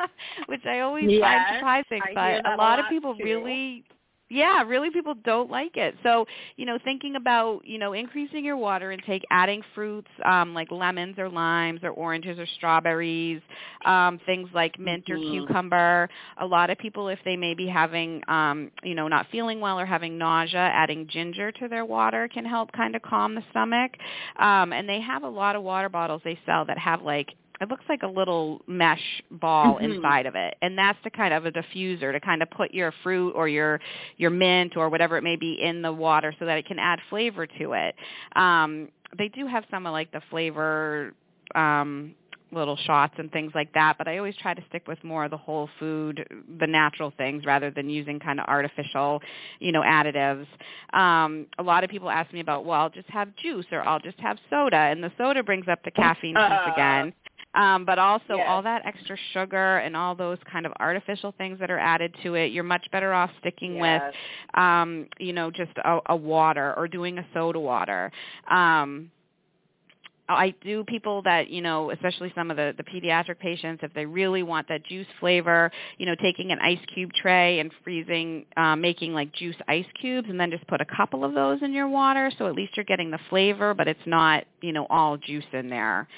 which 0.46 0.64
I 0.64 0.80
always 0.80 1.10
Yes, 1.10 1.20
find 1.20 1.46
surprising. 1.46 2.00
I 2.00 2.10
but 2.14 2.40
a 2.46 2.50
a 2.54 2.56
lot 2.56 2.78
of 2.78 2.86
people 2.88 3.14
too. 3.18 3.24
really 3.24 3.84
yeah, 4.30 4.62
really 4.62 4.90
people 4.90 5.14
don't 5.24 5.50
like 5.50 5.76
it. 5.76 5.94
So, 6.02 6.24
you 6.56 6.64
know, 6.64 6.78
thinking 6.82 7.16
about, 7.16 7.60
you 7.64 7.78
know, 7.78 7.92
increasing 7.92 8.44
your 8.44 8.56
water 8.56 8.90
intake, 8.90 9.22
adding 9.30 9.62
fruits 9.74 10.08
um, 10.24 10.54
like 10.54 10.70
lemons 10.70 11.16
or 11.18 11.28
limes 11.28 11.80
or 11.82 11.90
oranges 11.90 12.38
or 12.38 12.46
strawberries, 12.56 13.42
um, 13.84 14.18
things 14.24 14.48
like 14.54 14.78
mint 14.78 15.10
or 15.10 15.18
Mhm. 15.18 15.46
cucumber. 15.46 16.08
A 16.38 16.46
lot 16.46 16.70
of 16.70 16.78
people, 16.78 17.08
if 17.08 17.18
they 17.24 17.36
may 17.36 17.54
be 17.54 17.66
having, 17.66 18.22
um, 18.28 18.70
you 18.82 18.94
know, 18.94 19.08
not 19.08 19.26
feeling 19.30 19.60
well 19.60 19.78
or 19.78 19.86
having 19.86 20.16
nausea, 20.18 20.58
adding 20.58 21.06
ginger 21.06 21.52
to 21.52 21.68
their 21.68 21.84
water 21.84 22.26
can 22.28 22.44
help 22.46 22.72
kind 22.72 22.96
of 22.96 23.02
calm 23.02 23.34
the 23.34 23.44
stomach. 23.50 23.92
Um, 24.38 24.72
and 24.72 24.88
they 24.88 25.00
have 25.00 25.22
a 25.22 25.28
lot 25.28 25.54
of 25.54 25.62
water 25.62 25.88
bottles 25.90 26.22
they 26.24 26.38
sell 26.46 26.64
that 26.64 26.78
have 26.78 27.02
like 27.02 27.34
it 27.60 27.68
looks 27.68 27.84
like 27.88 28.02
a 28.02 28.06
little 28.06 28.60
mesh 28.66 29.22
ball 29.30 29.76
Mhm. 29.78 29.96
inside 29.96 30.26
of 30.26 30.34
it 30.34 30.56
and 30.62 30.76
that's 30.76 30.98
the 31.04 31.10
kind 31.10 31.32
of 31.32 31.46
a 31.46 31.52
diffuser 31.52 32.12
to 32.12 32.20
kind 32.20 32.42
of 32.42 32.50
put 32.50 32.72
your 32.74 32.92
fruit 33.02 33.30
or 33.32 33.48
your 33.48 33.80
your 34.16 34.30
mint 34.30 34.76
or 34.76 34.88
whatever 34.88 35.16
it 35.16 35.22
may 35.22 35.36
be 35.36 35.52
in 35.62 35.82
the 35.82 35.92
water 35.92 36.34
so 36.38 36.44
that 36.46 36.58
it 36.58 36.66
can 36.66 36.78
add 36.78 36.98
flavor 37.10 37.46
to 37.46 37.72
it 37.72 37.94
um 38.36 38.88
they 39.16 39.28
do 39.28 39.46
have 39.46 39.64
some 39.70 39.86
of 39.86 39.92
like 39.92 40.10
the 40.12 40.20
flavor 40.30 41.14
um 41.54 42.14
little 42.52 42.76
shots 42.76 43.14
and 43.18 43.32
things 43.32 43.50
like 43.54 43.72
that 43.72 43.98
but 43.98 44.06
i 44.06 44.16
always 44.18 44.36
try 44.36 44.54
to 44.54 44.62
stick 44.68 44.86
with 44.86 45.02
more 45.02 45.24
of 45.24 45.30
the 45.30 45.36
whole 45.36 45.68
food 45.80 46.24
the 46.60 46.66
natural 46.66 47.12
things 47.16 47.44
rather 47.44 47.68
than 47.70 47.88
using 47.90 48.20
kind 48.20 48.38
of 48.38 48.46
artificial 48.46 49.20
you 49.58 49.72
know 49.72 49.80
additives 49.82 50.46
um 50.92 51.46
a 51.58 51.62
lot 51.62 51.82
of 51.82 51.90
people 51.90 52.08
ask 52.10 52.32
me 52.32 52.38
about 52.40 52.64
well 52.64 52.80
i'll 52.82 52.90
just 52.90 53.08
have 53.10 53.34
juice 53.36 53.66
or 53.72 53.80
i'll 53.88 53.98
just 53.98 54.18
have 54.20 54.38
soda 54.50 54.76
and 54.76 55.02
the 55.02 55.10
soda 55.18 55.42
brings 55.42 55.66
up 55.68 55.82
the 55.84 55.90
caffeine 55.90 56.36
Uh. 56.36 56.48
piece 56.48 56.74
again 56.74 57.12
um, 57.54 57.84
but 57.84 57.98
also 57.98 58.36
Yes. 58.36 58.46
all 58.48 58.62
that 58.62 58.84
extra 58.86 59.16
sugar 59.32 59.78
and 59.78 59.96
all 59.96 60.14
those 60.14 60.38
kind 60.50 60.66
of 60.66 60.72
artificial 60.80 61.32
things 61.38 61.58
that 61.60 61.70
are 61.70 61.78
added 61.78 62.14
to 62.22 62.34
it, 62.34 62.52
you're 62.52 62.64
much 62.64 62.86
better 62.92 63.12
off 63.12 63.30
sticking 63.40 63.78
with, 63.78 64.02
um, 64.54 65.06
you 65.18 65.32
know, 65.32 65.50
just 65.50 65.72
a, 65.84 65.98
a 66.06 66.16
water 66.16 66.74
or 66.76 66.88
doing 66.88 67.18
a 67.18 67.26
soda 67.34 67.60
water. 67.60 68.10
Um, 68.50 69.10
I 70.28 70.54
do 70.62 70.84
people 70.84 71.20
that, 71.22 71.50
you 71.50 71.60
know, 71.60 71.90
especially 71.90 72.32
some 72.34 72.50
of 72.50 72.56
the, 72.56 72.74
the 72.76 72.82
pediatric 72.82 73.38
patients, 73.38 73.82
if 73.82 73.92
they 73.92 74.06
really 74.06 74.42
want 74.42 74.66
that 74.68 74.84
juice 74.86 75.06
flavor, 75.20 75.70
you 75.98 76.06
know, 76.06 76.14
taking 76.14 76.50
an 76.50 76.58
ice 76.60 76.78
cube 76.94 77.12
tray 77.12 77.60
and 77.60 77.70
freezing, 77.82 78.46
um, 78.56 78.80
making 78.80 79.12
like 79.12 79.32
juice 79.34 79.56
ice 79.68 79.84
cubes 80.00 80.28
and 80.30 80.40
then 80.40 80.50
just 80.50 80.66
put 80.66 80.80
a 80.80 80.86
couple 80.96 81.24
of 81.24 81.34
those 81.34 81.62
in 81.62 81.74
your 81.74 81.88
water 81.88 82.32
so 82.38 82.46
at 82.46 82.54
least 82.54 82.74
you're 82.76 82.84
getting 82.84 83.10
the 83.10 83.18
flavor, 83.28 83.74
but 83.74 83.86
it's 83.86 84.00
not, 84.06 84.44
you 84.62 84.72
know, 84.72 84.86
all 84.88 85.18
juice 85.18 85.44
in 85.52 85.68
there. 85.68 86.08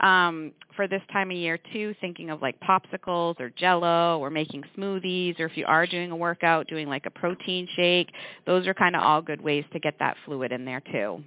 Um, 0.00 0.52
for 0.76 0.86
this 0.86 1.02
time 1.12 1.30
of 1.30 1.36
year 1.36 1.58
too, 1.72 1.94
thinking 2.00 2.30
of 2.30 2.42
like 2.42 2.54
popsicles 2.60 3.40
or 3.40 3.50
jello 3.50 4.18
or 4.20 4.30
making 4.30 4.62
smoothies 4.78 5.40
or 5.40 5.46
if 5.46 5.56
you 5.56 5.64
are 5.66 5.86
doing 5.86 6.12
a 6.12 6.16
workout, 6.16 6.68
doing 6.68 6.88
like 6.88 7.06
a 7.06 7.10
protein 7.10 7.66
shake, 7.74 8.10
those 8.46 8.66
are 8.68 8.74
kind 8.74 8.94
of 8.94 9.02
all 9.02 9.22
good 9.22 9.40
ways 9.40 9.64
to 9.72 9.80
get 9.80 9.98
that 9.98 10.16
fluid 10.24 10.52
in 10.52 10.64
there 10.64 10.82
too. 10.92 11.22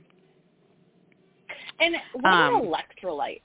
And 1.79 1.95
what 2.13 2.19
about 2.19 2.53
Um, 2.53 2.62
electrolytes? 2.63 3.41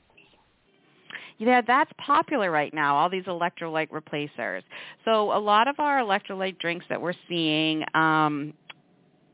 Yeah, 1.38 1.60
that's 1.66 1.90
popular 1.98 2.50
right 2.50 2.72
now, 2.72 2.94
all 2.94 3.08
these 3.10 3.24
electrolyte 3.24 3.88
replacers. 3.90 4.62
So 5.04 5.36
a 5.36 5.38
lot 5.38 5.66
of 5.66 5.80
our 5.80 5.98
electrolyte 5.98 6.58
drinks 6.58 6.86
that 6.88 7.00
we're 7.00 7.12
seeing, 7.28 7.84
um, 7.94 8.54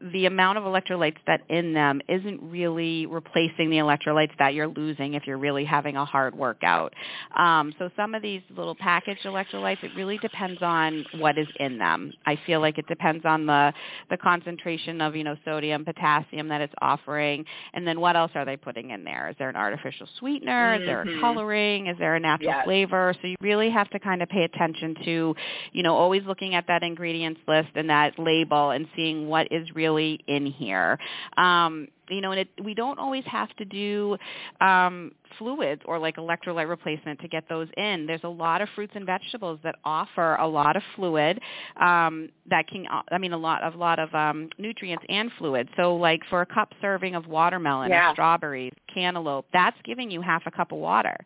the 0.01 0.27
amount 0.27 0.57
of 0.59 0.65
electrolytes 0.65 1.19
that 1.27 1.43
in 1.49 1.75
them 1.75 2.01
isn't 2.09 2.41
really 2.43 3.07
replacing 3.07 3.71
the 3.71 3.77
electrolytes 3.77 4.31
that 4.39 4.55
you're 4.55 4.69
losing 4.69 5.15
if 5.15 5.27
you're 5.27 5.39
really 5.39 5.65
having 5.65 5.97
a 5.97 6.05
hard 6.05 6.35
workout. 6.35 6.95
Um, 7.37 7.75
so 7.79 7.91
some 7.97 8.15
of 8.15 8.23
these 8.23 8.41
little 8.57 8.75
packaged 8.75 9.25
electrolytes, 9.25 9.83
it 9.85 9.93
really 9.95 10.19
depends 10.19 10.63
on 10.63 11.05
what 11.13 11.37
is 11.39 11.49
in 11.59 11.79
them. 11.79 12.13
I 12.27 12.39
feel 12.47 12.61
like 12.61 12.79
it 12.79 12.87
depends 12.87 13.25
on 13.25 13.47
the 13.47 13.73
the 14.09 14.17
concentration 14.17 15.01
of 15.01 15.15
you 15.15 15.25
know 15.25 15.37
sodium, 15.45 15.85
potassium 15.85 16.49
that 16.49 16.61
it's 16.63 16.75
offering, 16.81 17.45
and 17.75 17.87
then 17.87 18.01
what 18.01 18.17
else 18.17 18.31
are 18.35 18.45
they 18.45 18.57
putting 18.57 18.91
in 18.91 19.05
there? 19.05 19.29
Is 19.29 19.37
there 19.39 19.49
an 19.51 19.57
artificial 19.57 20.09
sweetener? 20.19 20.75
Is 20.77 20.87
there 20.87 21.03
a 21.03 21.07
Mhm. 21.07 21.21
coloring? 21.21 21.87
Is 21.89 21.99
there 21.99 22.15
a 22.15 22.21
natural 22.21 22.53
Yes. 22.55 22.65
flavor? 22.65 23.15
So 23.21 23.29
you 23.29 23.37
really 23.41 23.71
have 23.71 23.91
to 23.91 23.99
kind 23.99 24.23
of 24.23 24.29
pay 24.29 24.45
attention 24.45 24.95
to, 25.05 25.37
you 25.73 25.83
know, 25.83 25.95
always 25.95 26.25
looking 26.25 26.55
at 26.55 26.67
that 26.69 26.83
ingredients 26.83 27.41
list 27.47 27.71
and 27.75 27.91
that 27.91 28.19
label 28.19 28.71
and 28.71 28.89
seeing 28.97 29.29
what 29.29 29.49
is 29.51 29.75
really 29.75 29.90
in 29.99 30.47
here. 30.47 30.99
Um, 31.37 31.89
you 32.11 32.21
know, 32.21 32.33
and 32.33 32.41
it, 32.41 32.49
we 32.63 32.75
don't 32.75 32.99
always 32.99 33.25
have 33.27 33.55
to 33.57 33.65
do 33.65 34.17
um, 34.61 35.13
fluids 35.39 35.83
or 35.85 35.99
like 35.99 36.17
electrolyte 36.17 36.69
replacement 36.69 37.21
to 37.21 37.29
get 37.29 37.49
those 37.49 37.69
in. 37.77 38.07
There's 38.07 38.25
a 38.25 38.29
lot 38.29 38.61
of 38.61 38.69
fruits 38.75 38.93
and 38.97 39.07
vegetables 39.07 39.61
that 39.63 39.77
offer 39.85 40.35
a 40.37 40.47
lot 40.47 40.77
of 40.77 40.83
fluid 40.97 41.41
um, 41.81 42.29
that 42.51 42.67
can, 42.69 42.87
I 43.11 43.19
mean, 43.19 43.33
a 43.33 43.39
lot 43.39 43.63
of 43.63 43.75
lot 43.77 43.99
of 43.99 44.13
um, 44.15 44.49
nutrients 44.59 45.05
and 45.09 45.31
fluid. 45.39 45.69
So, 45.77 45.95
like 45.97 46.21
for 46.29 46.41
a 46.43 46.47
cup 46.47 46.73
serving 46.81 47.15
of 47.15 47.27
watermelon 47.27 47.91
Yeah. 47.91 48.11
or 48.11 48.15
strawberries, 48.15 48.73
cantaloupe, 48.93 49.47
that's 49.53 49.77
giving 49.85 50.11
you 50.11 50.21
half 50.21 50.43
a 50.47 50.51
cup 50.51 50.73
of 50.73 50.79
water. 50.79 51.17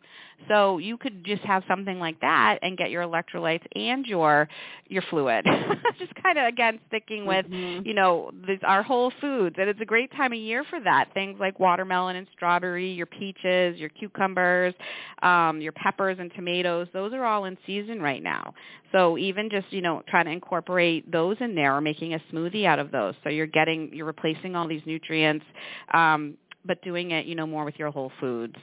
So 0.49 0.79
you 0.79 0.99
could 0.99 1.25
just 1.25 1.43
have 1.43 1.63
something 1.67 1.99
like 1.99 2.21
that 2.21 2.59
and 2.63 2.77
get 2.77 2.91
your 2.91 3.03
electrolytes 3.03 3.63
and 3.75 4.05
your 4.07 4.49
your 4.89 5.03
fluid. 5.09 5.47
just 5.99 6.15
kind 6.23 6.39
of 6.39 6.47
again 6.47 6.79
sticking 6.89 7.25
with 7.27 7.47
Mhm. 7.47 7.87
you 7.87 7.95
know 7.95 8.31
these 8.47 8.59
our 8.65 8.83
whole 8.83 9.11
foods 9.21 9.57
and 9.59 9.69
it's 9.69 9.81
a 9.81 9.85
great 9.85 10.11
time 10.13 10.33
of 10.33 10.39
year 10.39 10.65
for 10.69 10.74
that 10.83 11.09
things 11.15 11.37
like 11.41 11.59
watermelon 11.61 12.17
and 12.17 12.27
strawberry 12.35 12.93
your 12.93 13.07
peaches 13.07 13.79
your 13.79 13.89
cucumbers 13.91 14.75
um 15.23 15.61
your 15.61 15.73
peppers 15.73 16.17
and 16.21 16.33
tomatoes 16.35 16.89
those 16.93 17.13
are 17.13 17.25
all 17.25 17.45
in 17.45 17.57
season 17.67 18.01
right 18.01 18.23
now 18.23 18.53
so 18.93 19.17
even 19.19 19.49
just 19.51 19.67
you 19.71 19.83
know 19.83 20.03
trying 20.09 20.27
to 20.27 20.31
incorporate 20.33 21.11
those 21.11 21.37
in 21.41 21.55
there 21.55 21.75
or 21.77 21.81
making 21.81 22.15
a 22.15 22.21
smoothie 22.33 22.65
out 22.67 22.79
of 22.79 22.91
those 22.91 23.15
so 23.23 23.29
you're 23.29 23.47
getting 23.47 23.91
you're 23.93 24.07
replacing 24.07 24.57
all 24.57 24.67
these 24.67 24.83
nutrients 24.87 25.45
um 25.93 26.37
but 26.65 26.81
doing 26.83 27.11
it 27.13 27.27
you 27.27 27.35
know 27.35 27.47
more 27.47 27.65
with 27.65 27.79
your 27.79 27.91
whole 27.91 28.13
foods 28.21 28.57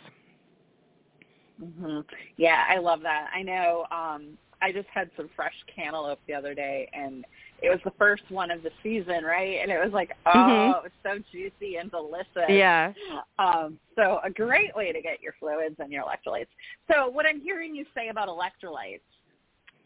hmm 1.60 2.00
Yeah, 2.38 2.66
I 2.68 2.78
love 2.80 3.02
that. 3.04 3.30
I 3.34 3.44
know. 3.44 3.86
Um, 3.92 4.38
I 4.62 4.72
just 4.72 4.88
had 4.94 5.10
some 5.18 5.30
fresh 5.36 5.54
cantaloupe 5.76 6.20
the 6.28 6.34
other 6.34 6.54
day, 6.54 6.88
and 6.94 7.26
it 7.62 7.70
was 7.70 7.80
the 7.84 7.92
first 7.98 8.24
one 8.30 8.52
of 8.52 8.64
the 8.64 8.72
season, 8.84 9.24
right? 9.24 9.60
And 9.62 9.72
it 9.72 9.84
was 9.84 9.92
like, 9.94 10.12
oh, 10.26 10.30
Mhm. 10.32 10.78
it 10.78 10.84
was 10.84 10.92
so 11.04 11.20
juicy 11.32 11.78
and 11.78 11.90
delicious. 11.92 12.50
yeah 12.50 12.94
Um, 13.40 13.80
so 13.96 14.20
a 14.24 14.30
great 14.30 14.76
way 14.76 14.92
to 14.92 15.02
get 15.02 15.22
your 15.22 15.34
fluids 15.40 15.76
and 15.80 15.92
your 15.92 16.04
electrolytes. 16.04 16.48
So 16.92 17.10
what 17.10 17.26
I'm 17.26 17.42
hearing 17.42 17.76
you 17.76 17.86
say 17.96 18.10
about 18.10 18.28
electrolytes 18.30 19.02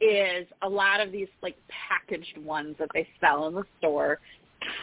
is 0.01 0.45
a 0.61 0.69
lot 0.69 0.99
of 0.99 1.11
these 1.11 1.29
like 1.41 1.55
packaged 1.69 2.37
ones 2.39 2.75
that 2.79 2.89
they 2.93 3.07
sell 3.21 3.47
in 3.47 3.55
the 3.55 3.63
store 3.79 4.19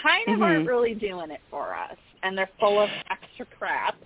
kind 0.02 0.28
of 0.30 0.38
Mhm. 0.38 0.42
aren't 0.42 0.66
really 0.66 0.94
doing 0.94 1.30
it 1.30 1.40
for 1.50 1.74
us, 1.74 1.96
and 2.22 2.36
they're 2.36 2.48
full 2.58 2.80
of 2.80 2.90
extra 3.10 3.44
crap. 3.46 3.96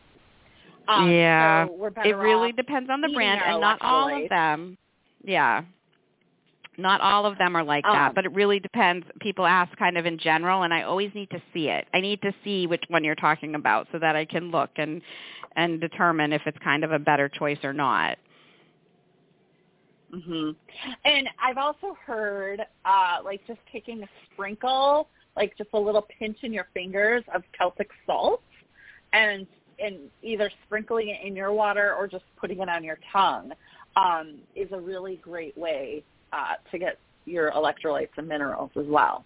Um, 0.89 1.11
Yeah. 1.11 1.67
so 1.67 1.91
it 2.05 2.17
really 2.17 2.53
depends 2.53 2.89
on 2.91 3.01
the 3.01 3.09
brand 3.09 3.41
and 3.43 3.61
not 3.61 3.81
all 3.83 4.09
of 4.09 4.29
them 4.29 4.79
yeah 5.25 5.65
not 6.79 7.01
all 7.01 7.27
of 7.27 7.39
them 7.39 7.57
are 7.57 7.65
like 7.65 7.85
Um, 7.87 7.95
that 7.95 8.15
but 8.15 8.25
it 8.25 8.33
really 8.33 8.61
depends. 8.61 9.07
People 9.21 9.47
ask 9.47 9.75
kind 9.77 9.97
of 9.99 10.07
in 10.07 10.19
general 10.19 10.63
and 10.63 10.73
i 10.75 10.83
always 10.83 11.11
need 11.15 11.31
to 11.31 11.41
see 11.53 11.69
it. 11.69 11.87
I 11.95 12.01
need 12.01 12.21
to 12.23 12.33
see 12.45 12.67
which 12.67 12.85
one 12.89 13.05
you're 13.05 13.15
talking 13.15 13.55
about 13.55 13.87
so 13.93 13.99
that 13.99 14.17
i 14.17 14.25
can 14.25 14.51
look 14.51 14.71
and 14.77 15.03
and 15.57 15.81
determine 15.81 16.33
if 16.33 16.43
it's 16.47 16.59
kind 16.59 16.85
of 16.85 16.93
a 16.93 16.99
better 16.99 17.29
choice 17.29 17.59
or 17.65 17.73
not. 17.73 18.19
Mhm. 20.13 20.55
And 21.05 21.29
I've 21.43 21.59
also 21.59 21.97
heard 22.05 22.61
uh 22.85 23.19
like 23.25 23.41
just 23.47 23.61
taking 23.73 24.03
a 24.03 24.09
sprinkle, 24.33 25.09
like 25.37 25.57
just 25.59 25.71
a 25.73 25.79
little 25.79 26.07
pinch 26.19 26.39
in 26.43 26.53
your 26.53 26.69
fingers 26.75 27.25
of 27.35 27.43
Celtic 27.59 27.91
salt 28.07 28.43
and 29.13 29.47
and 29.79 30.11
either 30.23 30.51
sprinkling 30.65 31.09
it 31.09 31.21
in 31.27 31.37
your 31.37 31.53
water 31.53 31.95
or 31.95 32.07
just 32.07 32.25
putting 32.37 32.61
it 32.61 32.69
on 32.69 32.83
your 32.85 32.99
tongue 33.13 33.53
um 33.97 34.39
is 34.55 34.69
a 34.73 34.81
really 34.81 35.17
great 35.17 35.57
way 35.57 36.03
uh 36.33 36.55
to 36.71 36.79
get 36.79 36.99
your 37.25 37.51
electrolytes 37.53 38.11
and 38.17 38.29
minerals 38.29 38.71
as 38.77 38.87
well. 38.87 39.25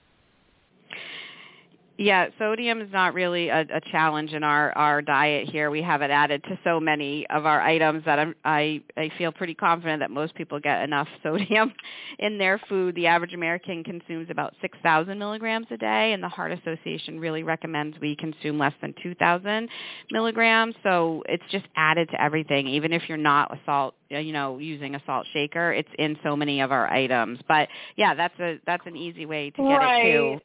Yeah, 2.01 2.29
sodium 2.39 2.81
is 2.81 2.91
not 2.91 3.13
really 3.13 3.51
a, 3.51 3.61
a 3.61 3.81
challenge 3.93 4.33
in 4.33 4.43
our 4.43 4.73
our 4.73 5.03
diet 5.03 5.51
here. 5.51 5.71
We 5.71 5.83
have 5.83 6.01
it 6.01 6.11
added 6.11 6.43
to 6.45 6.59
so 6.65 6.81
many 6.81 7.27
of 7.29 7.45
our 7.45 7.61
items 7.61 8.07
that 8.07 8.19
I'm, 8.19 8.35
I 8.43 8.83
I 8.97 9.11
feel 9.19 9.33
pretty 9.33 9.53
confident 9.53 10.01
that 10.01 10.11
most 10.11 10.35
people 10.35 10.59
get 10.61 10.83
enough 10.83 11.09
sodium 11.23 11.75
in 12.19 12.39
their 12.39 12.59
food. 12.71 12.95
The 12.95 13.07
average 13.07 13.35
American 13.35 13.85
consumes 13.85 14.29
about 14.31 14.55
6,000 14.63 15.19
milligrams 15.19 15.67
a 15.71 15.77
day, 15.77 16.15
and 16.15 16.23
the 16.23 16.29
Heart 16.31 16.53
Association 16.53 17.21
really 17.21 17.43
recommends 17.43 17.99
we 18.01 18.17
consume 18.17 18.59
less 18.59 18.73
than 18.81 18.95
2,000 19.03 19.69
milligrams. 20.11 20.77
So 20.83 21.23
it's 21.29 21.45
just 21.51 21.67
added 21.77 22.09
to 22.13 22.23
everything, 22.23 22.67
even 22.67 22.95
if 22.95 23.11
you're 23.11 23.19
not 23.19 23.53
a 23.53 23.61
salt 23.67 23.95
you 24.09 24.33
know 24.33 24.57
using 24.57 24.97
a 24.97 25.03
salt 25.07 25.25
shaker 25.33 25.73
it's 25.73 25.89
in 25.97 26.17
so 26.25 26.35
many 26.35 26.61
of 26.61 26.73
our 26.73 26.93
items 26.93 27.39
but 27.47 27.69
yeah 27.95 28.13
that's 28.13 28.37
a 28.41 28.59
that's 28.67 28.85
an 28.87 28.97
easy 28.97 29.25
way 29.25 29.51
to 29.51 29.63
get 29.63 29.69
right. 29.69 30.05
it 30.05 30.13
too 30.13 30.41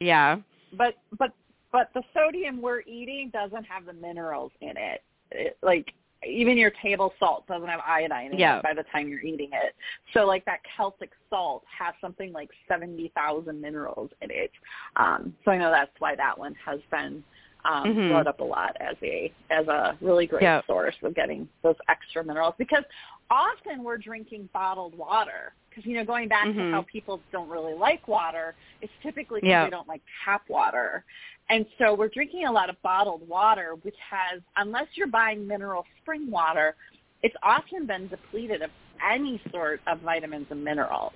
yeah 0.00 0.36
but 0.76 0.94
but 1.18 1.32
but 1.72 1.90
the 1.94 2.02
sodium 2.14 2.62
we're 2.62 2.80
eating 2.82 3.30
doesn't 3.32 3.64
have 3.64 3.86
the 3.86 3.92
minerals 3.92 4.52
in 4.60 4.76
it. 4.76 5.02
it 5.30 5.58
like 5.62 5.92
even 6.26 6.56
your 6.56 6.72
table 6.82 7.12
salt 7.18 7.46
doesn't 7.46 7.68
have 7.68 7.80
iodine 7.86 8.32
in 8.32 8.38
yeah. 8.38 8.58
it 8.58 8.62
by 8.62 8.72
the 8.74 8.84
time 8.84 9.08
you're 9.08 9.20
eating 9.20 9.50
it. 9.52 9.74
So 10.14 10.24
like 10.24 10.44
that 10.46 10.60
Celtic 10.76 11.10
salt 11.30 11.64
has 11.78 11.94
something 12.00 12.32
like 12.32 12.50
70,000 12.68 13.60
minerals 13.60 14.10
in 14.22 14.30
it. 14.30 14.50
Um, 14.96 15.34
so 15.44 15.50
I 15.50 15.58
know 15.58 15.70
that's 15.70 15.92
why 15.98 16.16
that 16.16 16.38
one 16.38 16.54
has 16.64 16.80
been 16.90 17.22
um, 17.64 17.84
mm-hmm. 17.84 18.08
brought 18.10 18.26
up 18.26 18.40
a 18.40 18.44
lot 18.44 18.76
as 18.80 18.96
a 19.02 19.32
as 19.50 19.66
a 19.66 19.96
really 20.00 20.26
great 20.26 20.42
yeah. 20.42 20.62
source 20.66 20.94
of 21.02 21.14
getting 21.14 21.48
those 21.62 21.74
extra 21.88 22.24
minerals 22.24 22.54
because 22.58 22.84
often 23.30 23.82
we're 23.82 23.98
drinking 23.98 24.48
bottled 24.52 24.96
water 24.96 25.52
because 25.68 25.84
you 25.84 25.96
know 25.96 26.04
going 26.04 26.28
back 26.28 26.46
mm-hmm. 26.46 26.58
to 26.58 26.70
how 26.72 26.82
people 26.90 27.20
don't 27.32 27.48
really 27.48 27.74
like 27.74 28.06
water 28.08 28.54
it's 28.80 28.92
typically 29.02 29.40
because 29.40 29.50
yeah. 29.50 29.64
they 29.64 29.70
don't 29.70 29.88
like 29.88 30.02
tap 30.24 30.42
water 30.48 31.04
and 31.48 31.66
so 31.78 31.94
we're 31.94 32.08
drinking 32.08 32.46
a 32.46 32.52
lot 32.52 32.70
of 32.70 32.80
bottled 32.82 33.26
water 33.28 33.74
which 33.82 33.96
has 34.10 34.40
unless 34.56 34.86
you're 34.94 35.06
buying 35.06 35.46
mineral 35.46 35.84
spring 36.02 36.30
water 36.30 36.74
it's 37.22 37.36
often 37.42 37.86
been 37.86 38.08
depleted 38.08 38.62
of 38.62 38.70
any 39.10 39.40
sort 39.50 39.80
of 39.86 40.00
vitamins 40.00 40.46
and 40.50 40.62
minerals 40.62 41.12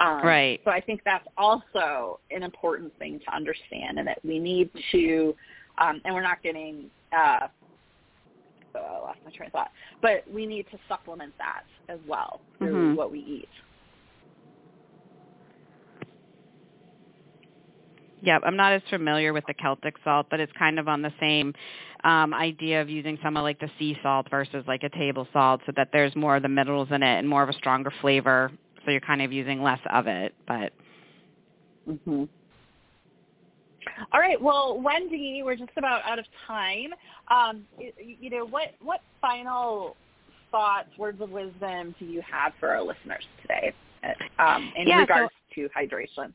um, 0.00 0.22
right 0.22 0.60
so 0.64 0.70
i 0.70 0.80
think 0.80 1.00
that's 1.04 1.26
also 1.36 2.20
an 2.30 2.42
important 2.42 2.96
thing 2.98 3.20
to 3.20 3.34
understand 3.34 3.98
and 3.98 4.06
that 4.06 4.18
we 4.24 4.38
need 4.38 4.70
to 4.92 5.34
um, 5.78 6.00
and 6.04 6.14
we're 6.14 6.22
not 6.22 6.42
getting 6.42 6.90
uh, 7.16 7.46
oh, 8.78 9.04
I 9.04 9.08
lost 9.08 9.18
my 9.24 9.30
train 9.30 9.48
of 9.48 9.52
thought. 9.52 9.70
But 10.02 10.24
we 10.32 10.46
need 10.46 10.66
to 10.70 10.78
supplement 10.88 11.32
that 11.38 11.62
as 11.88 11.98
well 12.06 12.40
through 12.58 12.72
mm-hmm. 12.72 12.96
what 12.96 13.10
we 13.10 13.20
eat. 13.20 13.48
Yep, 18.20 18.42
I'm 18.44 18.56
not 18.56 18.72
as 18.72 18.82
familiar 18.90 19.32
with 19.32 19.44
the 19.46 19.54
Celtic 19.54 19.94
salt, 20.02 20.26
but 20.30 20.40
it's 20.40 20.52
kind 20.58 20.78
of 20.78 20.88
on 20.88 21.02
the 21.02 21.12
same 21.20 21.54
um, 22.04 22.34
idea 22.34 22.82
of 22.82 22.88
using 22.88 23.16
some 23.22 23.36
of 23.36 23.42
like 23.42 23.60
the 23.60 23.70
sea 23.78 23.96
salt 24.02 24.28
versus 24.28 24.64
like 24.66 24.82
a 24.82 24.88
table 24.90 25.28
salt, 25.32 25.60
so 25.66 25.72
that 25.76 25.90
there's 25.92 26.14
more 26.16 26.36
of 26.36 26.42
the 26.42 26.48
minerals 26.48 26.88
in 26.90 27.02
it 27.02 27.18
and 27.18 27.28
more 27.28 27.42
of 27.42 27.48
a 27.48 27.52
stronger 27.52 27.92
flavor. 28.00 28.50
So 28.84 28.90
you're 28.90 29.00
kind 29.00 29.22
of 29.22 29.32
using 29.32 29.62
less 29.62 29.80
of 29.92 30.06
it, 30.06 30.34
but. 30.46 30.72
Mhm. 31.88 32.28
All 34.12 34.20
right. 34.20 34.40
Well, 34.40 34.80
Wendy, 34.80 35.42
we're 35.44 35.56
just 35.56 35.70
about 35.76 36.02
out 36.04 36.18
of 36.18 36.24
time. 36.46 36.90
Um, 37.28 37.64
you 37.98 38.30
know, 38.30 38.46
what 38.46 38.74
what 38.80 39.00
final 39.20 39.96
thoughts, 40.50 40.88
words 40.98 41.20
of 41.20 41.30
wisdom 41.30 41.94
do 41.98 42.06
you 42.06 42.22
have 42.22 42.52
for 42.58 42.68
our 42.68 42.82
listeners 42.82 43.24
today 43.42 43.72
um, 44.38 44.72
in 44.76 44.88
yeah, 44.88 45.00
regards 45.00 45.32
so, 45.54 45.62
to 45.62 45.68
hydration? 45.76 46.32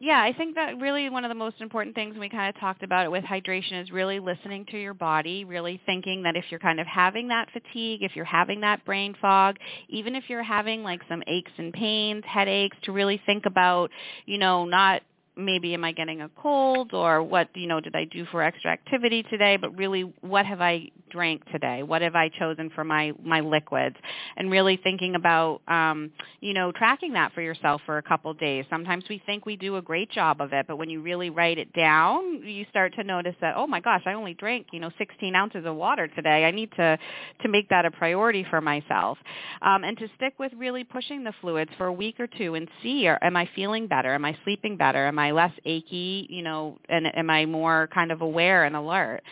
Yeah, 0.00 0.20
I 0.20 0.32
think 0.36 0.56
that 0.56 0.78
really 0.80 1.08
one 1.08 1.24
of 1.24 1.28
the 1.28 1.36
most 1.36 1.60
important 1.60 1.94
things, 1.94 2.16
we 2.18 2.28
kind 2.28 2.54
of 2.54 2.60
talked 2.60 2.82
about 2.82 3.06
it 3.06 3.10
with 3.10 3.24
hydration, 3.24 3.80
is 3.80 3.90
really 3.90 4.18
listening 4.18 4.66
to 4.66 4.78
your 4.78 4.92
body, 4.92 5.44
really 5.44 5.80
thinking 5.86 6.24
that 6.24 6.36
if 6.36 6.44
you're 6.50 6.60
kind 6.60 6.80
of 6.80 6.86
having 6.86 7.28
that 7.28 7.48
fatigue, 7.52 8.02
if 8.02 8.16
you're 8.16 8.24
having 8.24 8.60
that 8.62 8.84
brain 8.84 9.14
fog, 9.20 9.56
even 9.88 10.14
if 10.14 10.24
you're 10.28 10.42
having 10.42 10.82
like 10.82 11.00
some 11.08 11.22
aches 11.26 11.52
and 11.56 11.72
pains, 11.72 12.24
headaches, 12.26 12.76
to 12.82 12.92
really 12.92 13.20
think 13.24 13.46
about, 13.46 13.90
you 14.26 14.36
know, 14.36 14.64
not 14.64 15.00
maybe 15.36 15.74
am 15.74 15.84
I 15.84 15.92
getting 15.92 16.20
a 16.20 16.28
cold 16.28 16.92
or 16.92 17.22
what 17.22 17.48
you 17.54 17.66
know 17.66 17.80
did 17.80 17.94
I 17.96 18.04
do 18.04 18.24
for 18.30 18.42
extra 18.42 18.70
activity 18.70 19.22
today? 19.24 19.56
But 19.56 19.76
really 19.76 20.12
what 20.20 20.46
have 20.46 20.60
I 20.60 20.90
drank 21.10 21.44
today? 21.50 21.82
What 21.82 22.02
have 22.02 22.14
I 22.14 22.28
chosen 22.28 22.70
for 22.70 22.84
my 22.84 23.12
my 23.22 23.40
liquids? 23.40 23.96
And 24.36 24.50
really 24.50 24.78
thinking 24.82 25.14
about 25.14 25.60
um 25.68 26.10
you 26.40 26.54
know 26.54 26.72
tracking 26.72 27.14
that 27.14 27.32
for 27.32 27.42
yourself 27.42 27.80
for 27.84 27.98
a 27.98 28.02
couple 28.02 28.32
days. 28.34 28.64
Sometimes 28.70 29.04
we 29.08 29.22
think 29.26 29.44
we 29.44 29.56
do 29.56 29.76
a 29.76 29.82
great 29.82 30.10
job 30.10 30.40
of 30.40 30.52
it 30.52 30.66
but 30.66 30.76
when 30.76 30.88
you 30.88 31.02
really 31.02 31.30
write 31.30 31.58
it 31.58 31.72
down 31.72 32.42
you 32.44 32.64
start 32.70 32.94
to 32.94 33.04
notice 33.04 33.34
that 33.40 33.54
oh 33.56 33.66
my 33.66 33.80
gosh 33.80 34.02
I 34.06 34.12
only 34.12 34.34
drank 34.34 34.68
you 34.72 34.80
know 34.80 34.90
16 34.98 35.34
ounces 35.34 35.66
of 35.66 35.74
water 35.74 36.08
today. 36.08 36.44
I 36.44 36.50
need 36.52 36.70
to 36.76 36.98
to 37.42 37.48
make 37.48 37.68
that 37.70 37.84
a 37.84 37.90
priority 37.90 38.46
for 38.48 38.60
myself. 38.60 39.18
Um 39.62 39.82
and 39.84 39.98
to 39.98 40.06
stick 40.16 40.34
with 40.38 40.52
really 40.56 40.84
pushing 40.84 41.24
the 41.24 41.32
fluids 41.40 41.70
for 41.76 41.86
a 41.86 41.92
week 41.92 42.20
or 42.20 42.28
two 42.28 42.54
and 42.54 42.68
see 42.82 43.08
or 43.08 43.18
am 43.22 43.36
I 43.36 43.48
feeling 43.56 43.88
better? 43.88 44.14
Am 44.14 44.24
I 44.24 44.36
sleeping 44.44 44.76
better? 44.76 45.06
Am 45.06 45.18
I 45.18 45.23
I 45.24 45.30
less 45.30 45.52
achy, 45.64 46.26
you 46.28 46.42
know, 46.42 46.78
and 46.88 47.06
am 47.16 47.30
I 47.30 47.46
more 47.46 47.88
kind 47.92 48.12
of 48.12 48.20
aware 48.20 48.64
and 48.64 48.76
alert? 48.76 49.22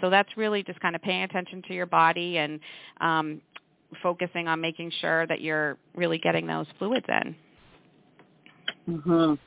So 0.00 0.10
that's 0.10 0.36
really 0.36 0.62
just 0.62 0.80
kind 0.80 0.96
of 0.96 1.02
paying 1.02 1.22
attention 1.22 1.62
to 1.68 1.74
your 1.74 1.86
body 1.86 2.38
and 2.38 2.60
um, 3.00 3.40
focusing 4.02 4.48
on 4.48 4.60
making 4.60 4.90
sure 5.00 5.26
that 5.26 5.40
you're 5.40 5.76
really 5.94 6.18
getting 6.18 6.46
those 6.46 6.66
fluids 6.78 7.06
in. 7.08 7.36
Mhm. 8.88 9.38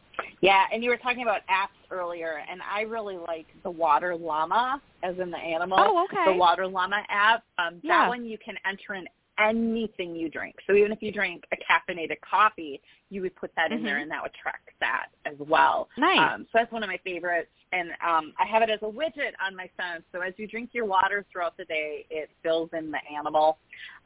Yeah, 0.42 0.66
and 0.72 0.84
you 0.84 0.90
were 0.90 0.98
talking 0.98 1.24
about 1.24 1.42
apps 1.48 1.78
earlier, 1.92 2.42
and 2.50 2.62
I 2.62 2.82
really 2.82 3.18
like 3.18 3.46
the 3.64 3.72
Water 3.72 4.16
Llama, 4.16 4.82
as 5.04 5.18
in 5.20 5.32
the 5.32 5.38
animal. 5.38 5.78
Oh, 5.80 6.06
okay. 6.06 6.34
The 6.34 6.38
Water 6.38 6.68
Llama 6.68 7.04
app. 7.10 7.44
Um, 7.58 7.80
yeah. 7.84 8.04
That 8.04 8.10
one 8.10 8.26
you 8.26 8.38
can 8.38 8.56
enter 8.66 8.96
in 8.96 9.08
anything 9.40 10.16
you 10.16 10.30
drink. 10.30 10.56
So 10.68 10.74
even 10.74 10.92
if 10.92 11.02
you 11.02 11.12
drink 11.12 11.44
a 11.52 11.56
caffeinated 11.56 12.18
coffee, 12.28 12.82
you 13.10 13.22
would 13.22 13.36
put 13.36 13.52
that 13.56 13.72
in 13.72 13.80
mm-hmm. 13.80 13.86
there 13.86 13.98
and 13.98 14.12
that 14.12 14.22
would 14.22 14.34
track 14.34 14.62
that 14.80 15.08
as 15.26 15.36
well. 15.40 15.88
Nice. 15.98 16.20
Um, 16.20 16.44
so 16.44 16.60
that's 16.60 16.72
one 16.72 16.84
of 16.84 16.90
my 16.90 17.00
favorites. 17.04 17.50
And 17.74 17.90
um, 18.06 18.34
I 18.40 18.46
have 18.46 18.62
it 18.62 18.70
as 18.70 18.80
a 18.82 18.86
widget 18.86 19.32
on 19.46 19.56
my 19.56 19.70
phone. 19.78 20.04
So 20.12 20.22
as 20.22 20.34
you 20.38 20.48
drink 20.48 20.70
your 20.74 20.86
water 20.86 21.26
throughout 21.32 21.58
the 21.58 21.66
day, 21.66 22.06
it 22.10 22.30
fills 22.42 22.70
in 22.78 22.92
the 22.92 23.00
animal. 23.14 23.58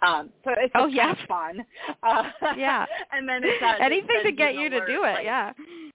Um, 0.02 0.30
so 0.44 0.52
it's 0.58 0.72
oh, 0.76 0.88
yeah. 0.88 1.14
kind 1.14 1.18
of 1.20 1.28
fun. 1.28 1.66
Uh, 2.04 2.54
yeah. 2.58 2.86
and 3.12 3.28
then 3.28 3.44
it 3.44 3.60
does. 3.60 3.76
Anything 3.80 4.22
it 4.22 4.24
to 4.24 4.32
get 4.32 4.56
you 4.56 4.62
you 4.62 4.70
to 4.70 4.86
do 4.86 5.04
it, 5.04 5.14
like, 5.14 5.24
yeah. 5.24 5.54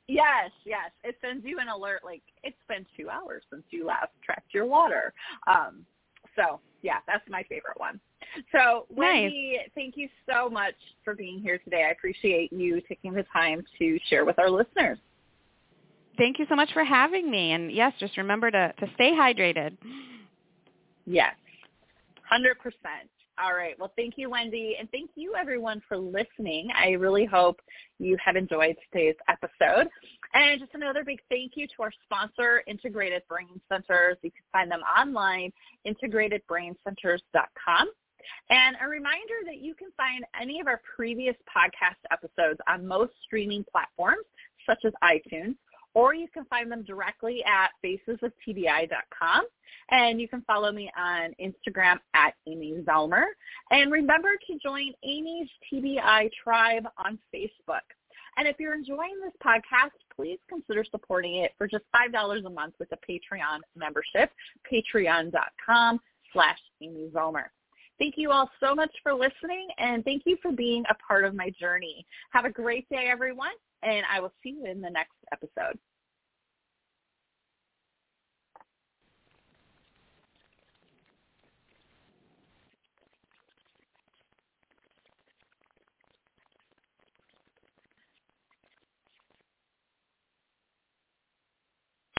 Yes, 0.08 0.50
yes. 0.64 0.90
It 1.02 1.16
sends 1.20 1.44
you 1.44 1.58
an 1.58 1.68
alert 1.68 2.02
like 2.04 2.22
it's 2.42 2.56
been 2.68 2.86
two 2.96 3.08
hours 3.10 3.42
since 3.50 3.64
you 3.70 3.86
last 3.86 4.10
tracked 4.24 4.54
your 4.54 4.66
water. 4.66 5.12
Um, 5.46 5.84
so 6.36 6.60
yeah, 6.82 6.98
that's 7.06 7.24
my 7.28 7.42
favorite 7.44 7.78
one. 7.78 7.98
So 8.52 8.86
Wendy, 8.90 9.58
nice. 9.58 9.68
thank 9.74 9.96
you 9.96 10.08
so 10.28 10.48
much 10.48 10.74
for 11.04 11.14
being 11.14 11.40
here 11.40 11.58
today. 11.58 11.84
I 11.86 11.90
appreciate 11.90 12.52
you 12.52 12.80
taking 12.88 13.12
the 13.12 13.24
time 13.32 13.64
to 13.78 13.98
share 14.08 14.24
with 14.24 14.38
our 14.38 14.50
listeners. 14.50 14.98
Thank 16.16 16.38
you 16.38 16.46
so 16.48 16.56
much 16.56 16.72
for 16.72 16.84
having 16.84 17.30
me. 17.30 17.52
And 17.52 17.70
yes, 17.70 17.92
just 18.00 18.16
remember 18.16 18.50
to, 18.50 18.72
to 18.78 18.86
stay 18.94 19.12
hydrated. 19.12 19.76
Yes, 21.04 21.34
100%. 22.32 22.54
All 23.38 23.52
right. 23.52 23.78
Well, 23.78 23.92
thank 23.96 24.14
you, 24.16 24.30
Wendy. 24.30 24.76
And 24.80 24.90
thank 24.90 25.10
you, 25.14 25.34
everyone, 25.38 25.82
for 25.86 25.98
listening. 25.98 26.70
I 26.74 26.92
really 26.92 27.26
hope 27.26 27.60
you 27.98 28.16
have 28.24 28.34
enjoyed 28.34 28.76
today's 28.90 29.14
episode. 29.28 29.88
And 30.32 30.58
just 30.58 30.72
another 30.74 31.04
big 31.04 31.20
thank 31.28 31.52
you 31.54 31.66
to 31.66 31.82
our 31.82 31.92
sponsor, 32.04 32.62
Integrated 32.66 33.22
Brain 33.28 33.60
Centers. 33.70 34.16
You 34.22 34.30
can 34.30 34.42
find 34.52 34.70
them 34.70 34.80
online, 34.80 35.52
integratedbraincenters.com. 35.86 37.90
And 38.50 38.76
a 38.82 38.88
reminder 38.88 39.34
that 39.46 39.58
you 39.58 39.74
can 39.74 39.88
find 39.96 40.24
any 40.40 40.60
of 40.60 40.66
our 40.66 40.80
previous 40.96 41.36
podcast 41.46 42.00
episodes 42.10 42.60
on 42.68 42.86
most 42.86 43.12
streaming 43.24 43.64
platforms, 43.70 44.24
such 44.66 44.84
as 44.84 44.92
iTunes, 45.02 45.56
or 45.94 46.14
you 46.14 46.28
can 46.28 46.44
find 46.44 46.70
them 46.70 46.84
directly 46.84 47.42
at 47.44 47.70
facesoftbi.com. 47.84 49.46
And 49.90 50.20
you 50.20 50.28
can 50.28 50.42
follow 50.42 50.70
me 50.70 50.90
on 50.98 51.32
Instagram 51.40 51.96
at 52.12 52.34
Amy 52.46 52.74
Zellmer. 52.86 53.24
And 53.70 53.90
remember 53.90 54.30
to 54.46 54.58
join 54.62 54.92
Amy's 55.04 55.48
TBI 55.72 56.30
tribe 56.42 56.86
on 56.98 57.18
Facebook. 57.34 57.86
And 58.36 58.46
if 58.46 58.56
you're 58.58 58.74
enjoying 58.74 59.18
this 59.22 59.32
podcast, 59.42 59.92
please 60.14 60.38
consider 60.48 60.84
supporting 60.90 61.36
it 61.36 61.52
for 61.56 61.66
just 61.66 61.84
$5 61.94 62.46
a 62.46 62.50
month 62.50 62.74
with 62.78 62.90
a 62.92 62.98
Patreon 63.10 63.60
membership, 63.74 64.30
patreon.com 64.70 66.00
slash 66.32 66.58
Amy 66.82 67.08
Zellmer. 67.14 67.44
Thank 67.98 68.14
you 68.16 68.30
all 68.30 68.50
so 68.60 68.74
much 68.74 68.94
for 69.02 69.14
listening, 69.14 69.68
and 69.78 70.04
thank 70.04 70.22
you 70.26 70.36
for 70.42 70.52
being 70.52 70.84
a 70.90 70.94
part 70.94 71.24
of 71.24 71.34
my 71.34 71.50
journey. 71.58 72.06
Have 72.30 72.44
a 72.44 72.50
great 72.50 72.88
day, 72.90 73.08
everyone, 73.10 73.54
and 73.82 74.04
I 74.12 74.20
will 74.20 74.32
see 74.42 74.50
you 74.50 74.66
in 74.70 74.80
the 74.80 74.90
next 74.90 75.14
episode. 75.32 75.78